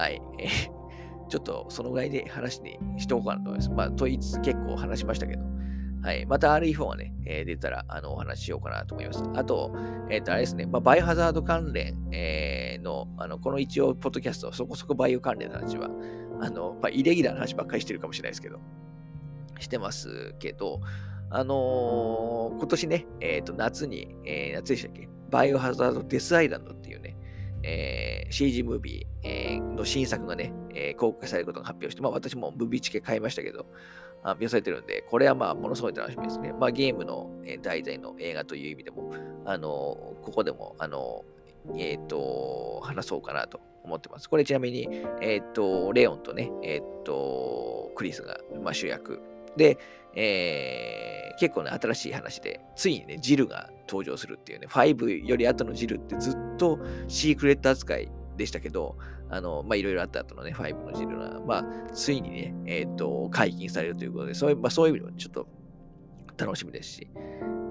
[0.00, 0.20] はい。
[1.28, 3.70] ちょっとそのぐらいで話にしておこうかなと思います。
[3.70, 5.52] まあ、問いつつ結構話しましたけど。
[6.02, 6.26] はい。
[6.26, 9.22] また RE4 がね、えー、出たら、あの、お話ししようかなと思います。
[9.34, 9.72] あと、
[10.10, 15.90] えっ、ー、と、あれですね、まあ、バイオハザード関連、えー、の、あの、この一応、ポッドキャスト、そこそこバイオ関連の話は、
[16.40, 18.58] あの、まあ、イレギュラーな話ばっかりしてるかもしれないですけど、
[19.60, 20.80] してますけど、
[21.34, 25.08] あのー、今年ね、えっ、と、夏に、えー、夏でしたっけ？
[25.30, 27.16] バイオハザードデスアイランドっていうね、
[27.62, 33.66] えー、CG ムービー、えー、の新作がね、えー、公開されることが発表して、まあ私もムービーチケ買いましたけど、
[34.22, 36.52] 発表されてるんで、これはまあ、ものすごい楽しみですね。
[36.52, 39.10] まあ、ゲームの、え題材の映画という意味でも、
[39.46, 39.68] あの
[40.22, 41.24] ここでも、あの
[41.76, 44.28] えっ、と、話そうかなと思ってます。
[44.28, 44.88] これちなみに、
[45.20, 49.20] えっ、と、レオンとね、えっ、と、クリスが、まあ、主役。
[49.56, 49.78] で、
[50.14, 51.11] えー、
[51.42, 56.78] 結構ね、新しい話で、ついにね、ジルが登場するっていうね、5より後のジルってずっと
[57.08, 58.96] シークレット扱いでしたけど、
[59.28, 65.48] あの、ま、いろいろあった後のね、5のジルが、まあ、ついにね、えっ、ー、と、解禁されるということで、そういう、まあ、そういう意味でもちょっと
[66.36, 67.08] 楽しみですし、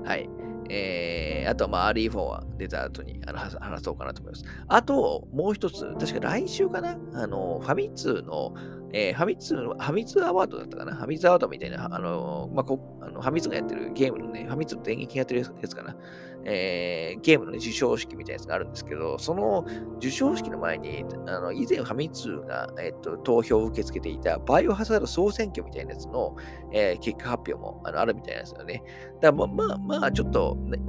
[0.03, 0.29] はい。
[0.69, 4.45] えー、あとは、まあ、RE4 は出た後にあの話そうかなと思います。
[4.67, 8.53] あと、もう一つ、確か来週かなあの、ファミ通の、
[8.93, 15.95] えー、ファミ通の、ファミ通アワードだったかなファミ通アワードみたいな、あの、まあ、このファミ通がやってるゲームのね、ファミ通の電撃やってるやつかな
[16.43, 26.35] えー、ゲームの、ね、授賞式みたいなやつがあるんですけど、その授賞式の前に、あの以前ファミ通が、えーと、投票を受け付けていたバイオハザード総選挙みたいなやつの、
[26.71, 28.83] えー、結果発表もあのあるみたいなんですよね。
[29.21, 30.79] だからまあまあ、まあ、ちょっと、ね、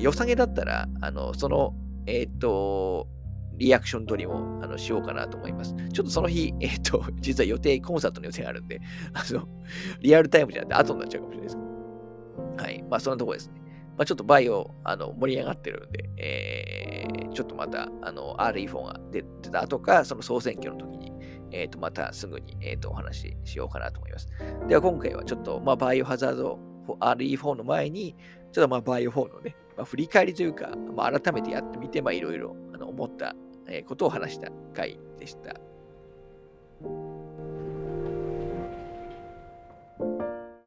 [0.00, 1.74] 良さげだったら、あのその、
[2.06, 3.08] えっ、と、
[3.58, 5.74] リアクション取りもあのしようかなと思います。
[5.92, 8.80] ちょっとその日、えっ、と、実は予定、コンサートの予定があるんで、
[9.12, 9.46] あの、
[10.00, 11.61] リアルタイムじゃなくて後になっちゃうかもしれないです。
[12.56, 12.84] はい。
[12.88, 13.62] まあ、そんなところですね。
[13.96, 21.12] まあ、ちょっとバイオあの盛り上がってるんで、えー、ちょっとまたあの RE4 が出てた後か、その総選挙の時に、
[21.50, 24.28] えー、とまたすぐに、えー、とお話ししようかなと思います。
[24.66, 26.58] では今回はちょっと、まあ、バイオハザード
[27.00, 28.16] RE4 の前に、
[28.52, 33.34] ちょっとまあバイオ4のね、まあ、振り返りというか、まあ、改めてやってみて、まあ、いろいろあの思った
[33.86, 35.54] ことを話した回でした。